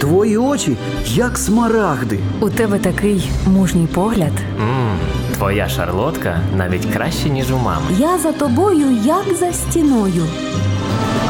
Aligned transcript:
Твої 0.00 0.36
очі, 0.36 0.76
як 1.06 1.38
смарагди. 1.38 2.18
У 2.40 2.50
тебе 2.50 2.78
такий 2.78 3.30
мужній 3.46 3.86
погляд. 3.94 4.32
Мм, 4.60 4.96
твоя 5.36 5.68
шарлотка 5.68 6.40
навіть 6.56 6.86
краще, 6.92 7.30
ніж 7.30 7.52
у 7.52 7.58
мами. 7.58 7.86
Я 7.98 8.18
за 8.18 8.32
тобою, 8.32 8.86
як 9.04 9.24
за 9.40 9.52
стіною. 9.52 10.22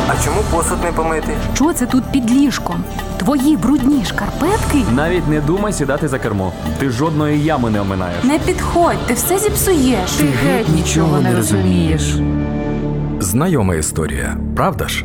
А 0.08 0.24
чому 0.24 0.40
посуд 0.50 0.78
не 0.84 0.92
помити? 0.92 1.32
Що 1.54 1.72
це 1.72 1.86
тут 1.86 2.04
під 2.12 2.30
ліжком? 2.30 2.84
Твої 3.18 3.56
брудні 3.56 4.04
шкарпетки? 4.04 4.78
Навіть 4.94 5.28
не 5.28 5.40
думай 5.40 5.72
сідати 5.72 6.08
за 6.08 6.18
кермо. 6.18 6.52
Ти 6.78 6.90
жодної 6.90 7.44
ями 7.44 7.71
не 7.71 7.80
оминаєш. 7.80 8.24
Не 8.24 8.38
підходь, 8.38 9.06
ти 9.06 9.14
все 9.14 9.38
зіпсуєш. 9.38 10.10
Ти 10.18 10.24
геть 10.24 10.68
нічого 10.68 11.21
не 11.21 11.37
розумієш. 11.37 12.16
Знайома 13.21 13.74
історія, 13.74 14.37
правда 14.56 14.88
ж? 14.88 15.04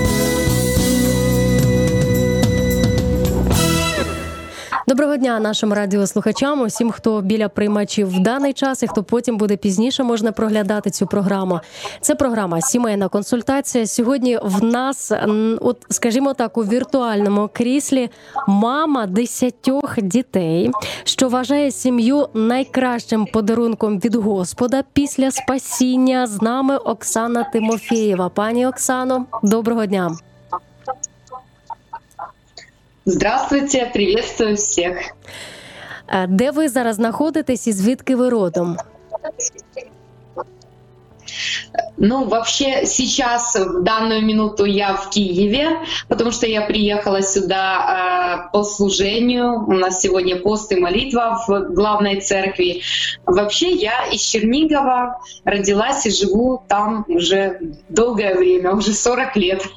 Доброго 5.01 5.17
дня 5.17 5.39
нашим 5.39 5.73
радіослухачам, 5.73 6.61
усім, 6.61 6.91
хто 6.91 7.21
біля 7.21 7.49
приймачів 7.49 8.09
в 8.09 8.19
даний 8.19 8.53
час 8.53 8.83
і 8.83 8.87
хто 8.87 9.03
потім 9.03 9.37
буде 9.37 9.57
пізніше, 9.57 10.03
можна 10.03 10.31
проглядати 10.31 10.89
цю 10.89 11.07
програму. 11.07 11.59
Це 12.01 12.15
програма 12.15 12.61
Сімейна 12.61 13.07
консультація. 13.07 13.87
Сьогодні 13.87 14.39
в 14.43 14.63
нас, 14.63 15.11
от 15.61 15.85
скажімо 15.89 16.33
так, 16.33 16.57
у 16.57 16.61
віртуальному 16.63 17.49
кріслі 17.53 18.09
мама 18.47 19.05
десятьох 19.05 20.01
дітей, 20.01 20.71
що 21.03 21.29
вважає 21.29 21.71
сім'ю 21.71 22.27
найкращим 22.33 23.25
подарунком 23.25 23.99
від 23.99 24.15
Господа 24.15 24.83
після 24.93 25.31
спасіння. 25.31 26.27
З 26.27 26.41
нами 26.41 26.77
Оксана 26.77 27.43
Тимофєєва. 27.43 28.29
Пані 28.29 28.67
Оксано, 28.67 29.25
доброго 29.43 29.85
дня. 29.85 30.11
Здравствуйте, 33.05 33.89
приветствую 33.93 34.55
всех. 34.55 34.97
Де 36.27 36.51
ви 36.51 36.69
зараз 36.69 36.95
знаходитесь 36.95 37.67
і 37.67 37.71
звідки 37.71 38.15
ви 38.15 38.29
родом? 38.29 38.77
Ну, 41.97 42.25
вообще 42.25 42.85
сейчас, 42.85 43.55
в 43.55 43.83
данную 43.83 44.21
минуту 44.21 44.65
я 44.65 44.93
в 44.93 45.09
Киеве, 45.09 45.77
потому 46.07 46.31
что 46.31 46.47
я 46.47 46.61
приехала 46.61 47.21
сюда 47.21 48.47
э, 48.47 48.51
по 48.53 48.63
служению. 48.63 49.65
У 49.67 49.73
нас 49.73 50.01
сегодня 50.01 50.35
пост 50.35 50.71
и 50.71 50.79
молитва 50.79 51.43
в 51.47 51.73
главной 51.73 52.21
церкви. 52.21 52.81
Вообще 53.25 53.71
я 53.71 54.07
из 54.11 54.21
Чернигова 54.21 55.21
родилась 55.45 56.05
и 56.05 56.11
живу 56.11 56.63
там 56.67 57.05
уже 57.07 57.59
долгое 57.89 58.35
время, 58.35 58.75
уже 58.75 58.93
40 58.93 59.35
лет. 59.37 59.67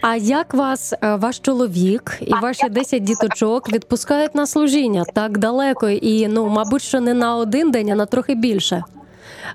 А 0.00 0.16
як 0.16 0.54
вас 0.54 0.94
ваш 1.02 1.38
чоловік 1.38 2.18
і 2.20 2.34
ваші 2.34 2.68
10 2.68 3.04
діточок 3.04 3.72
відпускають 3.72 4.34
на 4.34 4.46
служіння 4.46 5.04
так 5.14 5.38
далеко 5.38 5.88
і 5.88 6.28
ну, 6.28 6.48
мабуть, 6.48 6.82
що 6.82 7.00
не 7.00 7.14
на 7.14 7.36
один 7.36 7.70
день, 7.70 7.90
а 7.90 7.94
на 7.94 8.06
трохи 8.06 8.34
більше? 8.34 8.84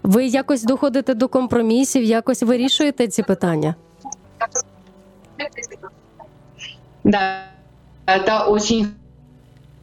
Ви 0.04 0.26
якось 0.26 0.64
доходите 0.64 1.14
до 1.14 1.28
компромісів, 1.28 2.04
якось 2.04 2.44
вирішуєте 2.44 3.08
ці 3.08 3.24
питання? 3.24 3.76
Да, 7.04 7.44
это 8.06 8.48
очень 8.48 8.96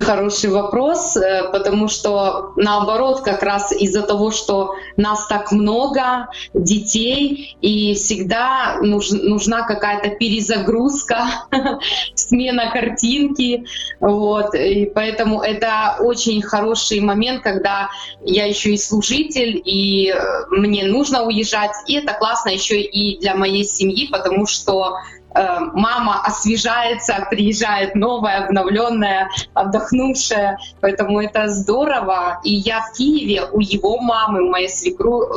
хороший 0.04 0.50
вопрос, 0.50 1.16
потому 1.52 1.88
что 1.88 2.52
наоборот, 2.56 3.22
как 3.22 3.42
раз 3.42 3.72
из-за 3.72 4.02
того, 4.02 4.30
что 4.30 4.74
нас 4.96 5.26
так 5.26 5.52
много, 5.52 6.28
детей, 6.52 7.56
и 7.60 7.94
всегда 7.94 8.78
нуж, 8.82 9.10
нужна 9.10 9.62
какая-то 9.62 10.10
перезагрузка, 10.10 11.26
смена 12.14 12.70
картинки, 12.70 13.64
вот, 14.00 14.54
и 14.54 14.86
поэтому 14.86 15.42
это 15.42 15.96
очень 16.00 16.42
хороший 16.42 17.00
момент, 17.00 17.42
когда 17.42 17.88
я 18.24 18.46
еще 18.46 18.74
и 18.74 18.78
служитель, 18.78 19.60
и 19.64 20.14
мне 20.50 20.84
нужно 20.84 21.24
уезжать, 21.24 21.72
и 21.86 21.94
это 21.94 22.14
классно 22.14 22.50
еще 22.50 22.80
и 22.80 23.18
для 23.18 23.34
моей 23.34 23.64
семьи, 23.64 24.08
потому 24.10 24.46
что 24.46 24.98
мама 25.35 26.21
освежается, 26.23 27.27
приезжает 27.29 27.95
новая, 27.95 28.45
обновленная, 28.45 29.29
отдохнувшая. 29.53 30.57
Поэтому 30.81 31.21
это 31.21 31.49
здорово. 31.49 32.39
И 32.43 32.53
я 32.53 32.79
в 32.81 32.97
Киеве 32.97 33.43
у 33.51 33.59
его 33.59 33.99
мамы, 33.99 34.41
у 34.41 34.49
моей 34.49 34.69
свекру, 34.69 35.27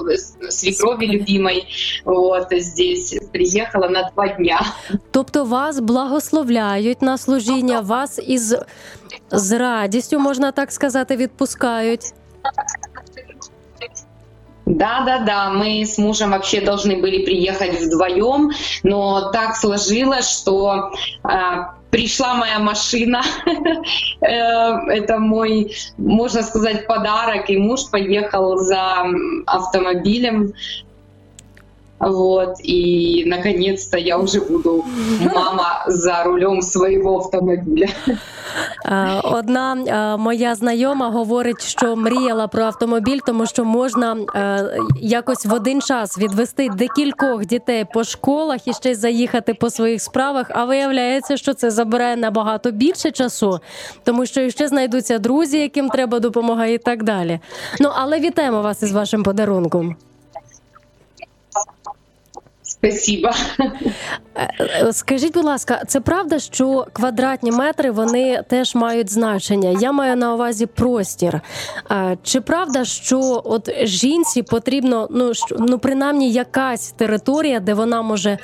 свекрови 0.48 1.06
любимой, 1.06 1.66
вот 2.04 2.48
здесь 2.50 3.14
приехала 3.32 3.88
на 3.88 4.10
два 4.10 4.28
дня. 4.28 4.60
Тобто 5.10 5.44
вас 5.44 5.80
благословляють 5.80 7.02
на 7.02 7.18
служіння, 7.18 7.80
вас 7.80 8.20
із 8.26 8.56
з 9.30 9.58
радістю, 9.58 10.18
можна 10.18 10.52
так 10.52 10.72
сказати, 10.72 11.16
відпускають. 11.16 12.12
Да, 14.67 15.03
да, 15.05 15.19
да, 15.19 15.49
мы 15.49 15.85
с 15.85 15.97
мужем 15.97 16.31
вообще 16.31 16.59
должны 16.59 16.97
были 16.97 17.23
приехать 17.23 17.79
вдвоем, 17.79 18.51
но 18.83 19.31
так 19.31 19.55
сложилось, 19.55 20.29
что 20.29 20.91
э, 21.23 21.29
пришла 21.89 22.33
моя 22.33 22.59
машина. 22.59 23.21
Это 24.19 25.19
мой, 25.19 25.73
можно 25.97 26.43
сказать, 26.43 26.85
подарок, 26.85 27.49
и 27.49 27.57
муж 27.57 27.89
поехал 27.89 28.57
за 28.57 29.05
автомобилем. 29.45 30.51
Вот, 31.99 32.57
и 32.63 33.23
наконец-то 33.25 33.97
я 33.97 34.19
уже 34.19 34.41
буду 34.41 34.85
мама 35.33 35.83
за 35.87 36.23
рулем 36.23 36.61
своего 36.61 37.17
автомобиля. 37.17 37.87
Одна 39.23 40.17
моя 40.17 40.55
знайома 40.55 41.09
говорить, 41.09 41.61
що 41.61 41.95
мріяла 41.95 42.47
про 42.47 42.63
автомобіль, 42.63 43.19
тому 43.25 43.45
що 43.45 43.65
можна 43.65 44.17
якось 45.01 45.45
в 45.45 45.53
один 45.53 45.81
час 45.81 46.17
відвести 46.17 46.69
декількох 46.69 47.45
дітей 47.45 47.85
по 47.93 48.03
школах 48.03 48.67
і 48.67 48.73
ще 48.73 48.91
й 48.91 48.95
заїхати 48.95 49.53
по 49.53 49.69
своїх 49.69 50.01
справах. 50.01 50.47
А 50.49 50.65
виявляється, 50.65 51.37
що 51.37 51.53
це 51.53 51.71
забирає 51.71 52.15
набагато 52.15 52.71
більше 52.71 53.11
часу, 53.11 53.59
тому 54.03 54.25
що 54.25 54.49
ще 54.49 54.67
знайдуться 54.67 55.19
друзі, 55.19 55.59
яким 55.59 55.89
треба 55.89 56.19
допомагати, 56.19 56.73
і 56.73 56.77
так 56.77 57.03
далі. 57.03 57.39
Ну 57.79 57.89
але 57.95 58.19
вітаємо 58.19 58.61
вас 58.61 58.83
із 58.83 58.91
вашим 58.91 59.23
подарунком. 59.23 59.95
Спасибо. 62.69 63.29
Скажіть, 64.91 65.33
будь 65.33 65.43
ласка, 65.43 65.83
це 65.87 65.99
правда, 65.99 66.39
що 66.39 66.85
квадратні 66.93 67.51
метри 67.51 67.91
вони 67.91 68.43
теж 68.49 68.75
мають 68.75 69.11
значення? 69.11 69.79
Я 69.81 69.91
маю 69.91 70.15
на 70.15 70.33
увазі 70.33 70.65
простір. 70.65 71.41
Чи 72.23 72.41
правда, 72.41 72.85
що 72.85 73.41
от 73.45 73.69
жінці 73.83 74.43
потрібно 74.43 75.07
ну 75.11 75.31
ну 75.59 75.79
принаймні 75.79 76.31
якась 76.31 76.91
територія, 76.91 77.59
де 77.59 77.73
вона 77.73 78.01
може 78.01 78.37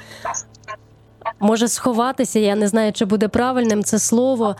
може 1.40 1.68
сховатися? 1.68 2.40
Я 2.40 2.56
не 2.56 2.68
знаю, 2.68 2.94
чи 2.94 3.06
буде 3.06 3.28
правильним 3.28 3.84
це 3.84 4.00
слово. 4.00 4.56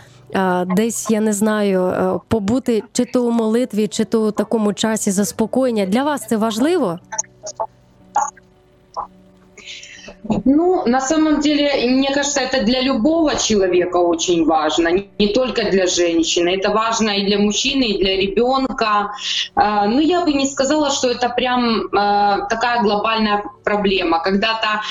Десь 0.66 1.10
я 1.10 1.20
не 1.20 1.34
знаю, 1.34 2.22
побути 2.28 2.84
чи 2.92 3.06
то 3.06 3.26
у 3.26 3.32
молитві, 3.32 3.88
чи 3.88 4.06
то 4.06 4.28
у 4.28 4.32
такому 4.32 4.74
часі 4.74 5.12
заспокоєння. 5.12 5.86
Для 5.86 6.04
вас 6.04 6.28
це 6.28 6.38
важливо? 6.38 7.00
Ну, 10.46 10.86
на 10.86 11.02
самом 11.02 11.42
деле, 11.42 11.90
мне 11.90 12.14
кажется, 12.14 12.42
это 12.42 12.64
для 12.64 12.82
любого 12.82 13.36
человека 13.36 13.98
очень 13.98 14.46
важно, 14.46 14.90
не 15.20 15.28
только 15.28 15.70
для 15.70 15.86
женщины. 15.86 16.56
Это 16.56 16.72
важно 16.72 17.10
и 17.10 17.26
для 17.26 17.40
мужчины, 17.40 17.84
и 17.84 17.98
для 17.98 18.16
ребенка. 18.18 19.12
Но 19.56 20.00
я 20.00 20.22
бы 20.22 20.34
не 20.34 20.48
сказала, 20.48 20.92
что 20.92 21.10
это 21.10 21.30
прям 21.30 21.90
такая 21.92 22.82
глобальная 22.82 23.44
проблема. 23.64 24.20
Когда-то 24.20 24.82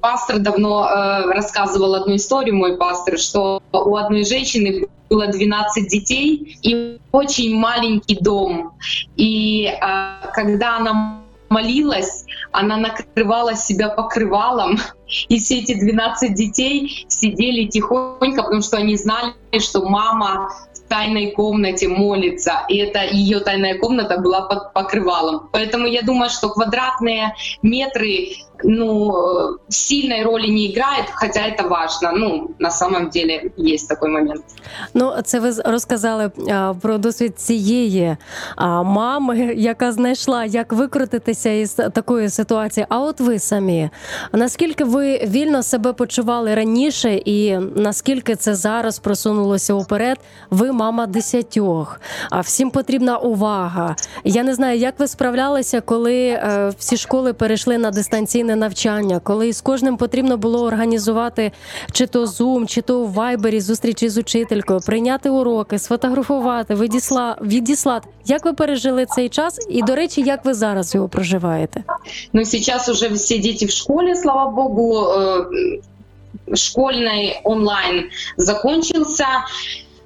пастор 0.00 0.38
давно 0.40 0.86
рассказывал 1.28 1.94
одну 1.94 2.16
историю, 2.16 2.56
мой 2.56 2.76
пастор, 2.76 3.18
что 3.18 3.62
у 3.72 3.96
одной 3.96 4.24
женщины 4.24 4.88
было 5.08 5.26
12 5.26 5.88
детей 5.88 6.58
и 6.62 6.98
очень 7.12 7.54
маленький 7.56 8.16
дом. 8.20 8.72
И 9.16 9.70
когда 10.34 10.76
она 10.76 11.21
молилась, 11.52 12.24
она 12.50 12.76
накрывала 12.76 13.54
себя 13.54 13.88
покрывалом, 13.90 14.78
и 15.28 15.38
все 15.38 15.58
эти 15.58 15.78
12 15.78 16.34
детей 16.34 17.06
сидели 17.08 17.68
тихонько, 17.68 18.42
потому 18.42 18.62
что 18.62 18.78
они 18.78 18.96
знали, 18.96 19.34
что 19.58 19.84
мама 19.88 20.48
в 20.74 20.88
тайной 20.88 21.32
комнате 21.32 21.88
молится, 21.88 22.64
и 22.68 22.76
это 22.78 23.04
ее 23.04 23.40
тайная 23.40 23.78
комната 23.78 24.18
была 24.18 24.42
под 24.42 24.72
покрывалом. 24.72 25.48
Поэтому 25.52 25.86
я 25.86 26.02
думаю, 26.02 26.30
что 26.30 26.48
квадратные 26.48 27.34
метры 27.62 28.36
ну, 28.64 29.58
сильной 29.68 30.22
роли 30.22 30.46
не 30.46 30.72
играет, 30.72 31.06
хотя 31.14 31.40
это 31.40 31.68
важно. 31.68 32.12
Ну, 32.12 32.50
на 32.58 32.70
самом 32.70 33.10
деле 33.10 33.52
есть 33.56 33.88
такой 33.88 34.10
момент. 34.10 34.44
Ну, 34.94 35.12
це 35.24 35.40
ви 35.40 35.50
розказали 35.64 36.30
а, 36.50 36.74
про 36.80 36.98
досвід 36.98 37.38
цієї 37.38 38.16
а, 38.56 38.82
мами, 38.82 39.38
яка 39.56 39.92
знайшла, 39.92 40.44
як 40.44 40.72
викрутитися 40.72 41.50
із 41.50 41.74
такої 41.74 42.28
ситуації. 42.28 42.86
А 42.88 43.00
от 43.00 43.20
ви 43.20 43.38
самі, 43.38 43.90
наскільки 44.32 44.84
ви 44.84 45.18
вільно 45.26 45.62
себе 45.62 45.92
почували 45.92 46.54
раніше, 46.54 47.14
і 47.14 47.58
наскільки 47.58 48.36
це 48.36 48.54
зараз 48.54 48.98
просунулося 48.98 49.74
уперед? 49.74 50.18
Ви 50.50 50.72
мама 50.72 51.06
десятьох, 51.06 52.00
а 52.30 52.40
всім 52.40 52.70
потрібна 52.70 53.18
увага. 53.18 53.96
Я 54.24 54.42
не 54.42 54.54
знаю, 54.54 54.78
як 54.78 54.94
ви 54.98 55.06
справлялися, 55.06 55.80
коли 55.80 56.26
е, 56.26 56.72
всі 56.78 56.96
школи 56.96 57.32
перейшли 57.32 57.78
на 57.78 57.90
дистанційне 57.90 58.51
навчання, 58.51 59.19
коли 59.23 59.53
з 59.53 59.61
кожним 59.61 59.97
потрібно 59.97 60.37
було 60.37 60.63
організувати 60.65 61.51
чи 61.91 62.07
то 62.07 62.25
Zoom, 62.25 62.65
чи 62.65 62.81
то 62.81 63.03
в 63.03 63.17
Viber 63.17 63.61
зустрічі 63.61 64.09
з 64.09 64.17
учителькою, 64.17 64.79
прийняти 64.79 65.29
уроки, 65.29 65.79
сфотографувати, 65.79 66.75
відісла, 66.75 67.37
відіслати. 67.41 68.07
Як 68.25 68.45
ви 68.45 68.53
пережили 68.53 69.05
цей 69.05 69.29
час? 69.29 69.67
І 69.69 69.81
до 69.81 69.95
речі, 69.95 70.21
як 70.21 70.45
ви 70.45 70.53
зараз 70.53 70.95
його 70.95 71.09
проживаєте? 71.09 71.83
Ну, 72.33 72.45
сейчас 72.45 72.89
уже 72.89 73.07
все 73.09 73.37
дети 73.37 73.65
в 73.65 73.71
школе, 73.71 74.15
слава 74.15 74.51
богу, 74.51 74.93
э, 74.93 75.45
школьный 76.53 77.35
онлайн 77.43 78.09
закончился, 78.37 79.25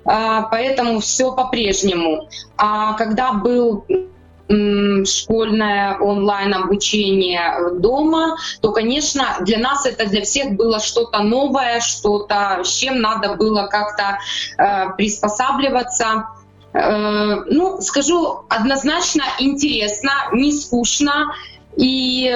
э, 0.06 0.44
поэтому 0.52 1.00
все 1.00 1.24
по-прежнему. 1.32 2.28
А 2.58 2.94
когда 2.94 3.32
был 3.46 3.84
м, 3.90 4.08
школьное 4.49 5.99
онлайн 5.99 6.55
обучение 6.55 7.79
дома, 7.79 8.37
то, 8.61 8.73
конечно, 8.73 9.37
для 9.41 9.59
нас 9.59 9.87
это 9.87 10.07
для 10.07 10.23
всех 10.23 10.53
было 10.53 10.79
что-то 10.79 11.21
новое, 11.21 11.81
что-то, 11.81 12.63
с 12.63 12.69
чем 12.69 13.01
надо 13.01 13.35
было 13.35 13.67
как-то 13.67 14.19
э, 14.59 14.95
приспосабливаться. 14.97 16.29
Э, 16.73 17.43
ну, 17.47 17.81
скажу 17.81 18.45
однозначно 18.49 19.25
интересно, 19.41 20.13
не 20.33 20.53
скучно 20.53 21.35
и 21.77 22.33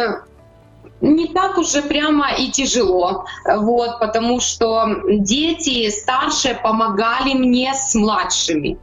не 1.01 1.29
так 1.29 1.59
уже 1.59 1.83
прямо 1.83 2.33
и 2.35 2.51
тяжело, 2.51 3.25
вот, 3.47 4.01
потому 4.01 4.41
что 4.41 4.87
дети 5.09 5.89
старшие 5.91 6.55
помогали 6.55 7.35
мне 7.35 7.73
с 7.75 7.95
младшими. 7.95 8.79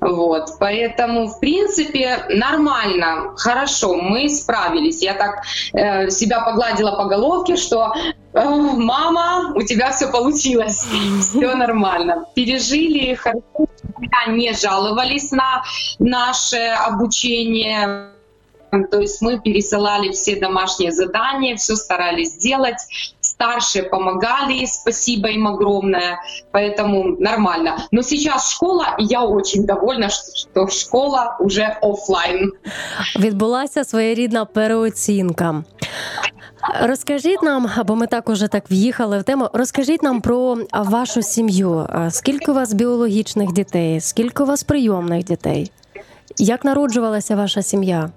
Вот, 0.00 0.50
поэтому, 0.58 1.28
в 1.28 1.40
принципе, 1.40 2.24
нормально, 2.30 3.34
хорошо, 3.36 3.96
мы 3.96 4.28
справились. 4.28 5.02
Я 5.02 5.14
так 5.14 5.42
э, 5.72 6.10
себя 6.10 6.40
погладила 6.40 6.92
по 6.96 7.04
головке, 7.04 7.56
что 7.56 7.92
э, 7.94 8.44
мама, 8.44 9.52
у 9.54 9.62
тебя 9.62 9.90
все 9.90 10.08
получилось, 10.08 10.86
все 11.20 11.54
нормально. 11.54 12.26
Пережили 12.34 13.14
хорошо, 13.14 13.68
не 14.28 14.52
жаловались 14.54 15.32
на 15.32 15.62
наше 15.98 16.58
обучение. 16.58 18.10
То 18.90 19.00
есть 19.00 19.22
мы 19.22 19.40
пересылали 19.40 20.12
все 20.12 20.36
домашние 20.36 20.92
задания, 20.92 21.56
все 21.56 21.74
старались 21.74 22.34
сделать. 22.34 22.76
Старшие 23.40 23.84
помогали, 23.84 24.66
спасибо 24.66 25.28
им 25.28 25.46
огромное, 25.46 26.18
поэтому 26.52 27.16
нормально. 27.20 27.76
Но 27.92 28.02
сейчас 28.02 28.50
школа, 28.50 28.96
и 28.98 29.04
я 29.04 29.22
очень 29.22 29.64
довольна, 29.64 30.08
что 30.10 30.66
школа 30.66 31.36
уже 31.38 31.78
офлайн. 31.80 32.52
Відбулася 33.18 33.84
своєрідна 33.84 34.44
переоцінка. 34.44 35.64
Розкажіть 36.82 37.42
нам, 37.42 37.70
бо 37.86 37.96
ми 37.96 38.06
так 38.06 38.28
уже 38.28 38.48
так 38.48 38.70
в'їхали 38.70 39.18
в 39.18 39.22
тему. 39.22 39.50
Розкажіть 39.52 40.02
нам 40.02 40.20
про 40.20 40.58
вашу 40.72 41.22
сім'ю. 41.22 41.86
Скільки 42.10 42.50
у 42.50 42.54
вас 42.54 42.72
біологічних 42.72 43.52
дітей? 43.52 44.00
Скільки 44.00 44.42
у 44.42 44.46
вас 44.46 44.62
прийомних 44.62 45.24
дітей? 45.24 45.70
Як 46.38 46.64
народжувалася 46.64 47.36
ваша 47.36 47.62
сім'я? 47.62 48.10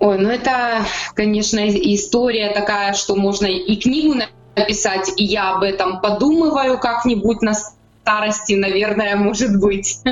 Ой, 0.00 0.18
ну 0.18 0.28
это, 0.28 0.84
конечно, 1.14 1.60
история 1.68 2.50
такая, 2.52 2.94
что 2.94 3.16
можно 3.16 3.46
и 3.46 3.76
книгу 3.76 4.14
написать, 4.54 5.10
и 5.16 5.24
я 5.24 5.54
об 5.54 5.62
этом 5.62 6.00
подумываю 6.00 6.78
как-нибудь 6.78 7.42
на 7.42 7.54
старости, 7.54 8.52
наверное, 8.54 9.16
может 9.16 9.58
быть. 9.58 9.98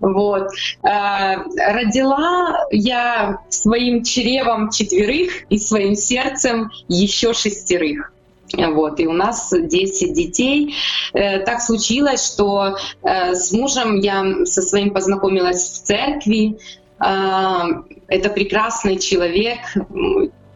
Вот. 0.00 0.48
Родила 0.82 2.66
я 2.70 3.40
своим 3.50 4.02
чревом 4.02 4.70
четверых 4.70 5.44
и 5.50 5.58
своим 5.58 5.94
сердцем 5.94 6.70
еще 6.88 7.34
шестерых. 7.34 8.12
Вот, 8.54 8.98
и 9.00 9.06
у 9.06 9.12
нас 9.12 9.52
10 9.52 10.14
детей. 10.14 10.74
Так 11.12 11.60
случилось, 11.60 12.24
что 12.24 12.78
с 13.02 13.52
мужем 13.52 14.00
я 14.00 14.46
со 14.46 14.62
своим 14.62 14.94
познакомилась 14.94 15.72
в 15.72 15.82
церкви, 15.84 16.58
это 17.00 18.30
прекрасный 18.34 18.98
человек, 18.98 19.58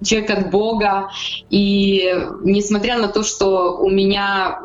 человек 0.05 0.31
от 0.31 0.51
Бога. 0.51 1.11
И 1.51 2.13
несмотря 2.43 2.99
на 2.99 3.09
то, 3.09 3.23
что 3.23 3.79
у 3.79 3.89
меня 3.91 4.61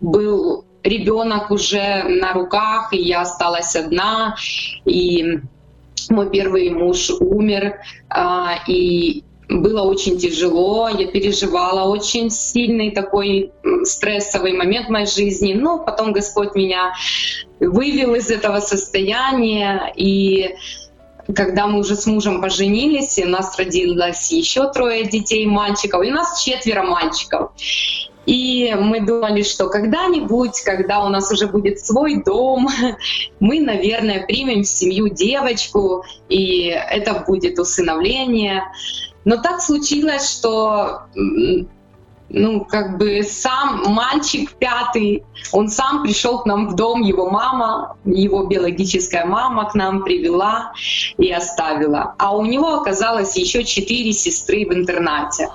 был 0.00 0.64
ребенок 0.82 1.50
уже 1.50 2.04
на 2.04 2.32
руках, 2.32 2.92
и 2.92 2.96
я 2.96 3.20
осталась 3.20 3.76
одна, 3.76 4.36
и 4.86 5.40
мой 6.08 6.30
первый 6.30 6.70
муж 6.70 7.10
умер, 7.20 7.80
и 8.66 9.22
было 9.50 9.82
очень 9.82 10.16
тяжело, 10.16 10.88
я 10.88 11.08
переживала 11.08 11.90
очень 11.90 12.30
сильный 12.30 12.92
такой 12.92 13.50
стрессовый 13.82 14.52
момент 14.56 14.86
в 14.86 14.90
моей 14.90 15.06
жизни, 15.06 15.54
но 15.54 15.78
потом 15.78 16.12
Господь 16.12 16.54
меня 16.54 16.92
вывел 17.58 18.14
из 18.14 18.30
этого 18.30 18.60
состояния, 18.60 19.92
и 19.96 20.54
когда 21.34 21.66
мы 21.66 21.80
уже 21.80 21.96
с 21.96 22.06
мужем 22.06 22.40
поженились, 22.40 23.18
и 23.18 23.24
у 23.24 23.28
нас 23.28 23.58
родилось 23.58 24.30
еще 24.32 24.70
трое 24.72 25.04
детей, 25.04 25.46
мальчиков, 25.46 26.04
и 26.04 26.10
у 26.10 26.14
нас 26.14 26.42
четверо 26.42 26.82
мальчиков. 26.82 27.50
И 28.26 28.74
мы 28.78 29.00
думали, 29.00 29.42
что 29.42 29.68
когда-нибудь, 29.68 30.60
когда 30.64 31.04
у 31.04 31.08
нас 31.08 31.32
уже 31.32 31.46
будет 31.46 31.80
свой 31.80 32.22
дом, 32.22 32.68
мы, 33.40 33.60
наверное, 33.60 34.26
примем 34.26 34.62
в 34.62 34.68
семью 34.68 35.08
девочку, 35.08 36.04
и 36.28 36.66
это 36.66 37.24
будет 37.26 37.58
усыновление. 37.58 38.64
Но 39.24 39.36
так 39.36 39.60
случилось, 39.60 40.30
что 40.30 41.02
ну, 42.32 42.64
как 42.64 42.96
бы 42.96 43.22
сам 43.22 43.82
мальчик 43.92 44.52
пятый, 44.52 45.24
он 45.52 45.68
сам 45.68 46.02
пришел 46.02 46.38
к 46.38 46.46
нам 46.46 46.68
в 46.68 46.76
дом, 46.76 47.02
его 47.02 47.28
мама, 47.28 47.96
его 48.04 48.44
биологическая 48.44 49.24
мама 49.26 49.68
к 49.68 49.74
нам 49.74 50.04
привела 50.04 50.72
и 51.18 51.30
оставила. 51.32 52.14
А 52.18 52.36
у 52.36 52.44
него 52.44 52.74
оказалось 52.74 53.36
еще 53.36 53.64
четыре 53.64 54.12
сестры 54.12 54.64
в 54.64 54.72
интернате. 54.72 55.48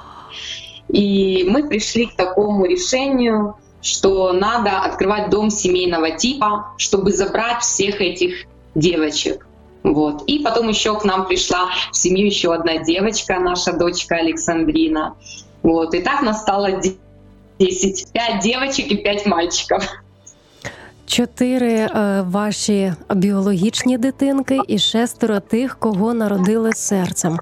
И 0.90 1.46
мы 1.50 1.68
пришли 1.68 2.08
к 2.08 2.16
такому 2.16 2.66
решению, 2.66 3.56
что 3.82 4.34
надо 4.34 4.80
открывать 4.80 5.30
дом 5.30 5.50
семейного 5.50 6.12
типа, 6.12 6.74
чтобы 6.78 7.12
забрать 7.12 7.62
всех 7.62 8.02
этих 8.02 8.46
девочек. 8.76 9.48
Вот. 9.84 10.24
И 10.26 10.40
потом 10.40 10.68
еще 10.70 11.00
к 11.00 11.06
нам 11.06 11.28
пришла 11.28 11.70
в 11.92 11.96
семью 11.96 12.26
еще 12.26 12.54
одна 12.54 12.80
девочка, 12.80 13.40
наша 13.40 13.72
дочка 13.72 14.16
Александрина. 14.16 15.16
Вот. 15.66 15.96
И 15.96 16.00
так 16.02 16.22
нас 16.22 16.42
стало 16.42 16.70
10. 17.60 18.12
5 18.12 18.44
девочек 18.44 18.92
и 18.92 18.96
5 18.96 19.26
мальчиков. 19.26 19.84
Чотири 21.08 21.74
е, 21.74 21.90
ваші 22.28 22.94
біологічні 23.14 23.98
дитинки 23.98 24.60
і 24.68 24.80
шестеро 24.80 25.40
тих, 25.40 25.80
кого 25.80 26.14
народили 26.14 26.74
серцем. 26.74 27.40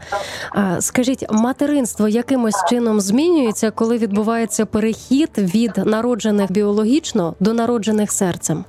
Е, 0.56 0.78
скажіть, 0.80 1.26
материнство 1.32 2.08
якимось 2.08 2.66
чином 2.70 3.02
змінюється, 3.02 3.72
коли 3.72 3.98
відбувається 3.98 4.66
перехід 4.66 5.30
від 5.38 5.78
народжених 5.78 6.52
біологічно 6.52 7.36
до 7.40 7.54
народжених 7.54 8.12
серцем? 8.12 8.66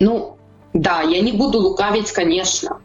Ну 0.00 0.32
да, 0.74 1.02
я 1.02 1.22
не 1.22 1.32
буду 1.32 1.60
лукавить, 1.60 2.12
конечно. 2.12 2.76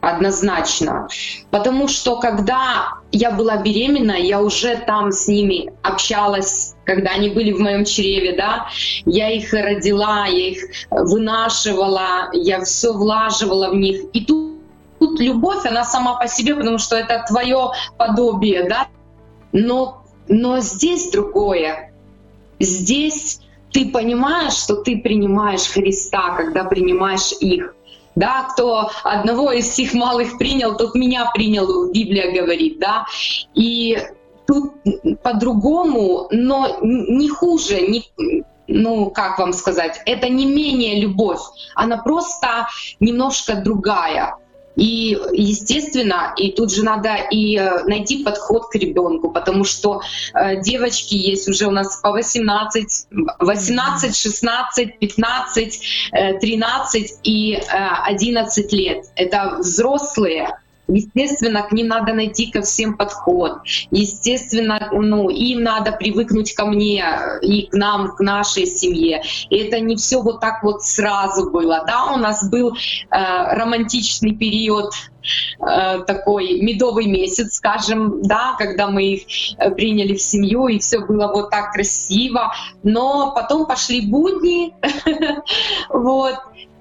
однозначно. 0.00 1.08
Потому 1.50 1.88
что 1.88 2.20
когда 2.20 2.97
я 3.12 3.30
была 3.30 3.56
беременна, 3.56 4.12
я 4.12 4.40
уже 4.40 4.76
там 4.76 5.12
с 5.12 5.28
ними 5.28 5.72
общалась, 5.82 6.74
когда 6.84 7.12
они 7.12 7.30
были 7.30 7.52
в 7.52 7.60
моем 7.60 7.84
чреве, 7.84 8.36
да, 8.36 8.68
я 9.06 9.30
их 9.30 9.52
родила, 9.52 10.26
я 10.26 10.48
их 10.50 10.58
вынашивала, 10.90 12.30
я 12.32 12.60
все 12.64 12.92
влаживала 12.92 13.70
в 13.70 13.76
них. 13.76 14.02
И 14.12 14.24
тут, 14.24 14.58
тут 14.98 15.20
любовь, 15.20 15.64
она 15.64 15.84
сама 15.84 16.16
по 16.16 16.28
себе, 16.28 16.54
потому 16.54 16.78
что 16.78 16.96
это 16.96 17.24
твое 17.28 17.70
подобие, 17.96 18.68
да. 18.68 18.88
Но, 19.52 20.04
но 20.28 20.60
здесь 20.60 21.10
другое. 21.10 21.92
Здесь 22.60 23.40
ты 23.72 23.90
понимаешь, 23.90 24.54
что 24.54 24.76
ты 24.76 24.98
принимаешь 24.98 25.68
Христа, 25.68 26.34
когда 26.36 26.64
принимаешь 26.64 27.32
их. 27.40 27.74
Да, 28.18 28.48
кто 28.52 28.90
одного 29.04 29.52
из 29.52 29.68
всех 29.68 29.94
малых 29.94 30.38
принял, 30.38 30.76
тот 30.76 30.94
меня 30.94 31.30
принял, 31.32 31.90
Библия 31.92 32.32
говорит, 32.32 32.78
да, 32.80 33.06
и 33.54 33.98
тут 34.46 34.72
по-другому, 35.22 36.28
но 36.32 36.78
не 36.82 37.28
хуже, 37.28 37.80
не, 37.82 38.04
ну, 38.66 39.10
как 39.10 39.38
вам 39.38 39.52
сказать, 39.52 40.00
это 40.04 40.28
не 40.28 40.46
менее 40.46 41.00
любовь, 41.00 41.40
она 41.74 41.98
просто 41.98 42.68
немножко 42.98 43.54
другая. 43.56 44.36
И, 44.78 45.18
естественно, 45.32 46.32
и 46.36 46.52
тут 46.52 46.72
же 46.72 46.84
надо 46.84 47.16
и 47.30 47.58
э, 47.58 47.82
найти 47.84 48.22
подход 48.22 48.68
к 48.70 48.76
ребенку, 48.76 49.30
потому 49.30 49.64
что 49.64 50.02
э, 50.34 50.62
девочки 50.62 51.14
есть 51.14 51.48
уже 51.48 51.66
у 51.66 51.72
нас 51.72 51.96
по 51.96 52.12
18, 52.12 53.08
18, 53.40 54.16
16, 54.16 54.98
15, 55.00 55.80
э, 56.12 56.38
13 56.38 57.18
и 57.24 57.54
э, 57.54 57.60
11 58.06 58.72
лет. 58.72 59.06
Это 59.16 59.56
взрослые, 59.58 60.60
Естественно, 60.88 61.62
к 61.62 61.72
ним 61.72 61.88
надо 61.88 62.14
найти 62.14 62.50
ко 62.50 62.62
всем 62.62 62.96
подход. 62.96 63.58
Естественно, 63.90 64.88
ну, 64.90 65.28
им 65.28 65.62
надо 65.62 65.92
привыкнуть 65.92 66.54
ко 66.54 66.64
мне 66.64 67.04
и 67.42 67.66
к 67.66 67.74
нам, 67.74 68.16
к 68.16 68.20
нашей 68.20 68.66
семье. 68.66 69.22
И 69.50 69.56
это 69.56 69.80
не 69.80 69.96
все 69.96 70.22
вот 70.22 70.40
так 70.40 70.62
вот 70.62 70.82
сразу 70.82 71.50
было. 71.50 71.84
Да, 71.86 72.12
у 72.14 72.16
нас 72.16 72.48
был 72.48 72.72
э, 72.72 72.76
романтичный 73.10 74.34
период 74.34 74.92
э, 75.60 76.04
такой 76.06 76.60
медовый 76.62 77.06
месяц, 77.06 77.56
скажем, 77.56 78.22
да, 78.22 78.54
когда 78.56 78.88
мы 78.88 79.04
их 79.04 79.22
э, 79.58 79.70
приняли 79.70 80.14
в 80.14 80.22
семью, 80.22 80.68
и 80.68 80.78
все 80.78 81.00
было 81.00 81.26
вот 81.28 81.50
так 81.50 81.72
красиво. 81.72 82.52
Но 82.82 83.32
потом 83.34 83.66
пошли 83.66 84.00
будни, 84.00 84.74
вот, 85.90 86.36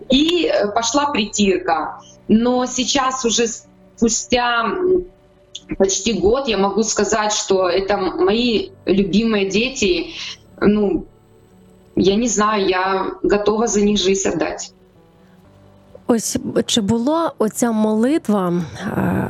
и 0.09 0.49
пошла 0.73 1.07
притирка. 1.11 1.99
Но 2.29 2.65
сейчас 2.65 3.23
уже 3.25 3.47
спустя 3.97 4.75
почти 5.77 6.13
год 6.13 6.47
я 6.47 6.57
могу 6.57 6.83
сказать, 6.83 7.33
что 7.33 7.69
это 7.69 7.97
мои 7.97 8.69
любимые 8.85 9.49
дети. 9.49 10.13
Ну, 10.61 11.05
я 11.95 12.15
не 12.15 12.27
знаю, 12.27 12.67
я 12.67 13.11
готова 13.23 13.67
за 13.67 13.81
них 13.81 13.97
жизнь 13.97 14.29
отдать. 14.29 14.73
Ось 16.07 16.37
чи 16.65 16.81
була 16.81 17.31
оця 17.37 17.71
молитва? 17.71 18.53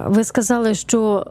Ви 0.05 0.23
сказали, 0.23 0.75
що 0.75 1.25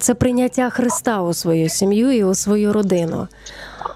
це 0.00 0.14
прийняття 0.14 0.70
Христа 0.70 1.22
у 1.22 1.34
свою 1.34 1.68
сім'ю 1.68 2.10
і 2.10 2.24
у 2.24 2.34
свою 2.34 2.72
родину. 2.72 3.28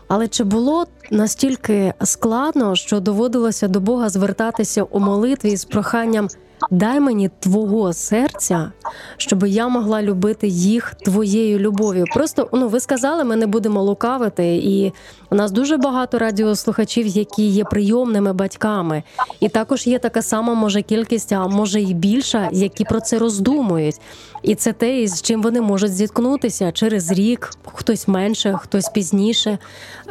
Але 0.09 0.29
чи 0.29 0.45
було 0.45 0.87
настільки 1.11 1.95
складно, 2.05 2.77
що 2.77 3.01
доводилося 3.01 3.69
до 3.69 3.81
Бога 3.81 4.09
звертатися 4.09 4.83
у 4.83 5.01
молитві 5.01 5.57
з 5.57 5.65
проханням 5.65 6.29
Дай 6.71 7.01
мені 7.01 7.31
твого 7.41 7.93
серця, 7.93 8.73
щоб 9.17 9.47
я 9.47 9.69
могла 9.69 10.03
любити 10.03 10.49
їх 10.49 10.95
твоєю 10.95 11.59
любов'ю. 11.59 12.05
Просто 12.15 12.49
ну 12.53 12.69
ви 12.69 12.81
сказали, 12.81 13.25
ми 13.25 13.37
не 13.37 13.47
будемо 13.47 13.83
лукавити, 13.83 14.57
і 14.57 14.93
у 15.31 15.35
нас 15.35 15.51
дуже 15.51 15.77
багато 15.77 16.19
радіослухачів, 16.19 17.07
які 17.07 17.47
є 17.47 17.65
прийомними 17.65 18.33
батьками, 18.33 19.03
і 19.41 19.49
також 19.49 19.87
є 19.87 19.99
така 19.99 20.23
сама 20.23 20.55
може 20.55 20.83
кількість, 20.83 21.33
а 21.33 21.47
може 21.47 21.81
і 21.81 21.95
більша, 21.95 22.49
які 22.53 22.85
про 22.85 23.01
це 23.01 23.19
роздумують. 23.19 24.01
І 24.43 24.55
це 24.55 24.73
те, 24.73 25.07
з 25.07 25.23
чим 25.23 25.43
вони 25.43 25.61
можуть 25.61 25.95
зіткнутися 25.95 26.73
через 26.73 27.13
рік, 27.13 27.51
хтось 27.75 28.09
менше, 28.09 28.59
хтось 28.63 28.89
пізніше. 28.89 29.59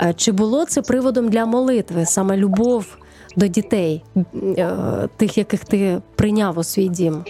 Е, 0.02 0.14
чи 0.18 0.32
було 0.32 0.66
це 0.66 0.82
приводом 0.82 1.30
для 1.30 1.46
молитви, 1.46 2.06
саме 2.06 2.38
любов? 2.38 2.86
до 3.37 3.47
дітей, 3.47 4.03
тих, 5.17 5.39
яких 5.39 5.65
ти 5.65 6.03
прийняв 6.17 6.59
у 6.59 6.65
свій 6.65 6.89
дім? 6.89 7.25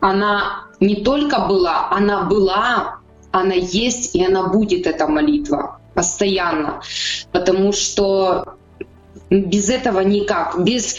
Она 0.00 0.64
не 0.80 0.94
только 0.94 1.36
была, 1.36 1.88
она 1.90 2.22
была, 2.22 3.00
она 3.32 3.54
есть, 3.54 4.16
и 4.16 4.24
она 4.24 4.48
будет, 4.48 4.86
эта 4.86 5.06
молитва, 5.06 5.78
постоянно. 5.94 6.80
Потому 7.32 7.72
что 7.72 8.54
без 9.30 9.68
этого 9.68 10.00
никак. 10.00 10.64
Без, 10.64 10.96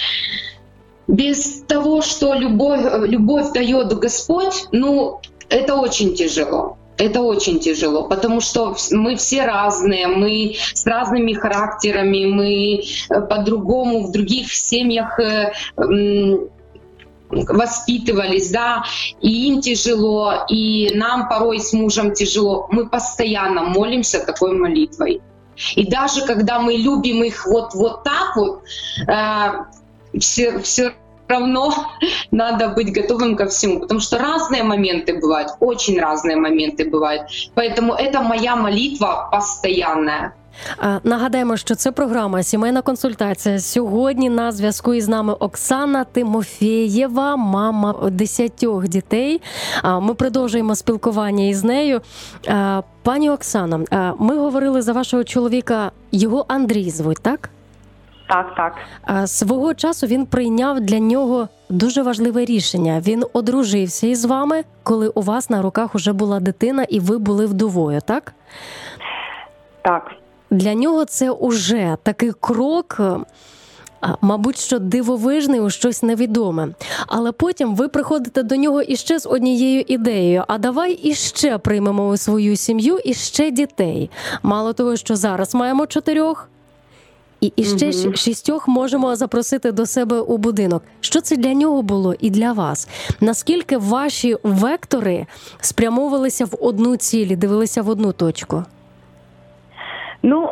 без 1.08 1.64
того, 1.68 2.02
что 2.02 2.36
любовь, 2.36 2.82
любовь 3.08 3.52
дает 3.54 3.94
Господь, 3.94 4.68
ну, 4.72 5.20
это 5.50 5.76
очень 5.76 6.14
тяжело. 6.14 6.78
Это 6.99 7.21
очень 7.21 7.61
тяжело, 7.61 8.05
потому 8.05 8.41
что 8.41 8.75
мы 8.91 9.17
все 9.17 9.45
разные, 9.45 10.07
мы 10.07 10.57
с 10.73 10.87
разными 10.87 11.35
характерами, 11.35 12.25
мы 12.27 12.81
э, 12.81 13.21
по-другому 13.27 14.07
в 14.07 14.13
других 14.13 14.53
семьях 14.53 15.19
э, 15.21 15.53
воспитывались, 17.31 18.51
да, 18.51 18.85
и 19.21 19.49
им 19.49 19.61
тяжело, 19.61 20.47
и 20.49 20.91
нам 20.95 21.29
порой 21.29 21.61
с 21.61 21.73
мужем 21.73 22.15
тяжело. 22.15 22.67
Мы 22.71 22.89
постоянно 22.89 23.63
молимся 23.65 24.25
такой 24.25 24.53
молитвой. 24.53 25.21
И 25.75 25.87
даже 25.87 26.25
когда 26.27 26.61
мы 26.61 26.75
любим 26.75 27.25
их 27.25 27.47
вот, 27.47 27.75
вот 27.75 28.05
так 28.05 28.37
вот, 28.37 28.63
э, 29.07 30.19
все, 30.19 30.59
все 30.61 30.93
равно 31.28 31.74
надо 32.32 32.68
быть 32.68 32.94
готовым 32.94 33.36
ко 33.36 33.46
всему, 33.46 33.80
потому 33.80 34.00
что 34.00 34.18
разные 34.18 34.64
моменты 34.64 35.20
бывают, 35.22 35.50
очень 35.60 36.00
разные 36.00 36.36
моменты 36.36 36.90
бывают. 36.90 37.22
Поэтому 37.56 37.94
это 37.94 38.22
моя 38.22 38.56
молитва 38.56 39.30
постоянная. 39.32 40.32
Нагадаємо, 41.04 41.58
що 41.58 41.76
це 41.76 41.92
програма 41.92 42.44
Сімейна 42.44 42.82
консультація. 42.82 43.60
Сьогодні 43.60 44.30
на 44.30 44.52
зв'язку 44.52 44.94
із 44.94 45.08
нами 45.08 45.34
Оксана 45.34 46.04
Тимофєєва, 46.04 47.36
мама 47.36 47.96
десятьох 48.12 48.88
дітей. 48.88 49.42
Ми 50.02 50.14
продовжуємо 50.14 50.76
спілкування 50.76 51.46
із 51.46 51.64
нею. 51.64 52.02
Пані 53.04 53.30
Оксано, 53.30 53.86
ми 54.20 54.38
говорили 54.38 54.82
за 54.82 54.94
вашого 54.94 55.24
чоловіка. 55.24 55.92
Його 56.12 56.46
Андрій 56.48 56.90
звуть, 56.90 57.22
так? 57.22 57.50
Так, 58.29 58.55
так. 58.57 59.29
Свого 59.29 59.75
часу 59.75 60.07
він 60.07 60.27
прийняв 60.27 60.81
для 60.81 60.99
нього 60.99 61.49
дуже 61.69 62.03
важливе 62.03 62.45
рішення. 62.45 63.03
Він 63.07 63.25
одружився 63.33 64.07
із 64.07 64.25
вами, 64.25 64.65
коли 64.83 65.09
у 65.09 65.23
вас 65.23 65.51
на 65.51 65.63
руках 65.63 65.95
уже 65.95 66.13
була 66.13 66.41
дитина, 66.41 66.83
і 66.83 67.01
ви 67.01 67.19
були 67.19 67.47
вдовою, 67.47 68.01
так? 68.07 68.33
Так. 69.83 70.11
Для 70.51 70.75
нього 70.75 71.05
це 71.05 71.31
уже 71.31 71.97
такий 72.03 72.33
крок. 72.41 73.01
Мабуть, 74.21 74.59
що 74.59 74.79
дивовижний 74.79 75.61
у 75.61 75.71
щось 75.71 76.03
невідоме. 76.03 76.69
Але 77.07 77.33
потім 77.33 77.75
ви 77.75 77.89
приходите 77.89 78.43
до 78.43 78.57
нього 78.57 78.83
іще 78.83 79.19
з 79.19 79.27
однією 79.27 79.85
ідеєю: 79.87 80.45
а 80.49 80.59
давай 80.59 80.93
іще 80.93 81.59
приймемо 81.59 82.09
у 82.09 82.17
свою 82.17 82.57
сім'ю 82.57 82.99
і 83.05 83.15
ще 83.15 83.51
дітей. 83.51 84.11
Мало 84.43 84.73
того, 84.73 84.97
що 84.97 85.17
зараз 85.17 85.55
маємо 85.55 85.87
чотирьох, 85.87 86.49
і 87.42 87.54
і 87.56 87.64
ще 87.64 87.86
угу. 87.86 88.16
шістьох 88.16 88.68
можемо 88.68 89.16
запросити 89.16 89.72
до 89.72 89.86
себе 89.86 90.20
у 90.20 90.38
будинок. 90.38 90.84
Що 91.00 91.22
це 91.22 91.38
для 91.38 91.54
нього 91.54 91.82
було 91.82 92.14
і 92.20 92.30
для 92.30 92.52
вас? 92.52 92.90
Наскільки 93.22 93.78
ваші 93.78 94.36
вектори 94.44 95.26
спрямовувалися 95.60 96.46
в 96.46 96.56
одну 96.62 96.98
ціль, 96.98 97.38
дивилися 97.38 97.82
в 97.82 97.90
одну 97.90 98.14
точку? 98.14 98.64
Ну, 100.24 100.50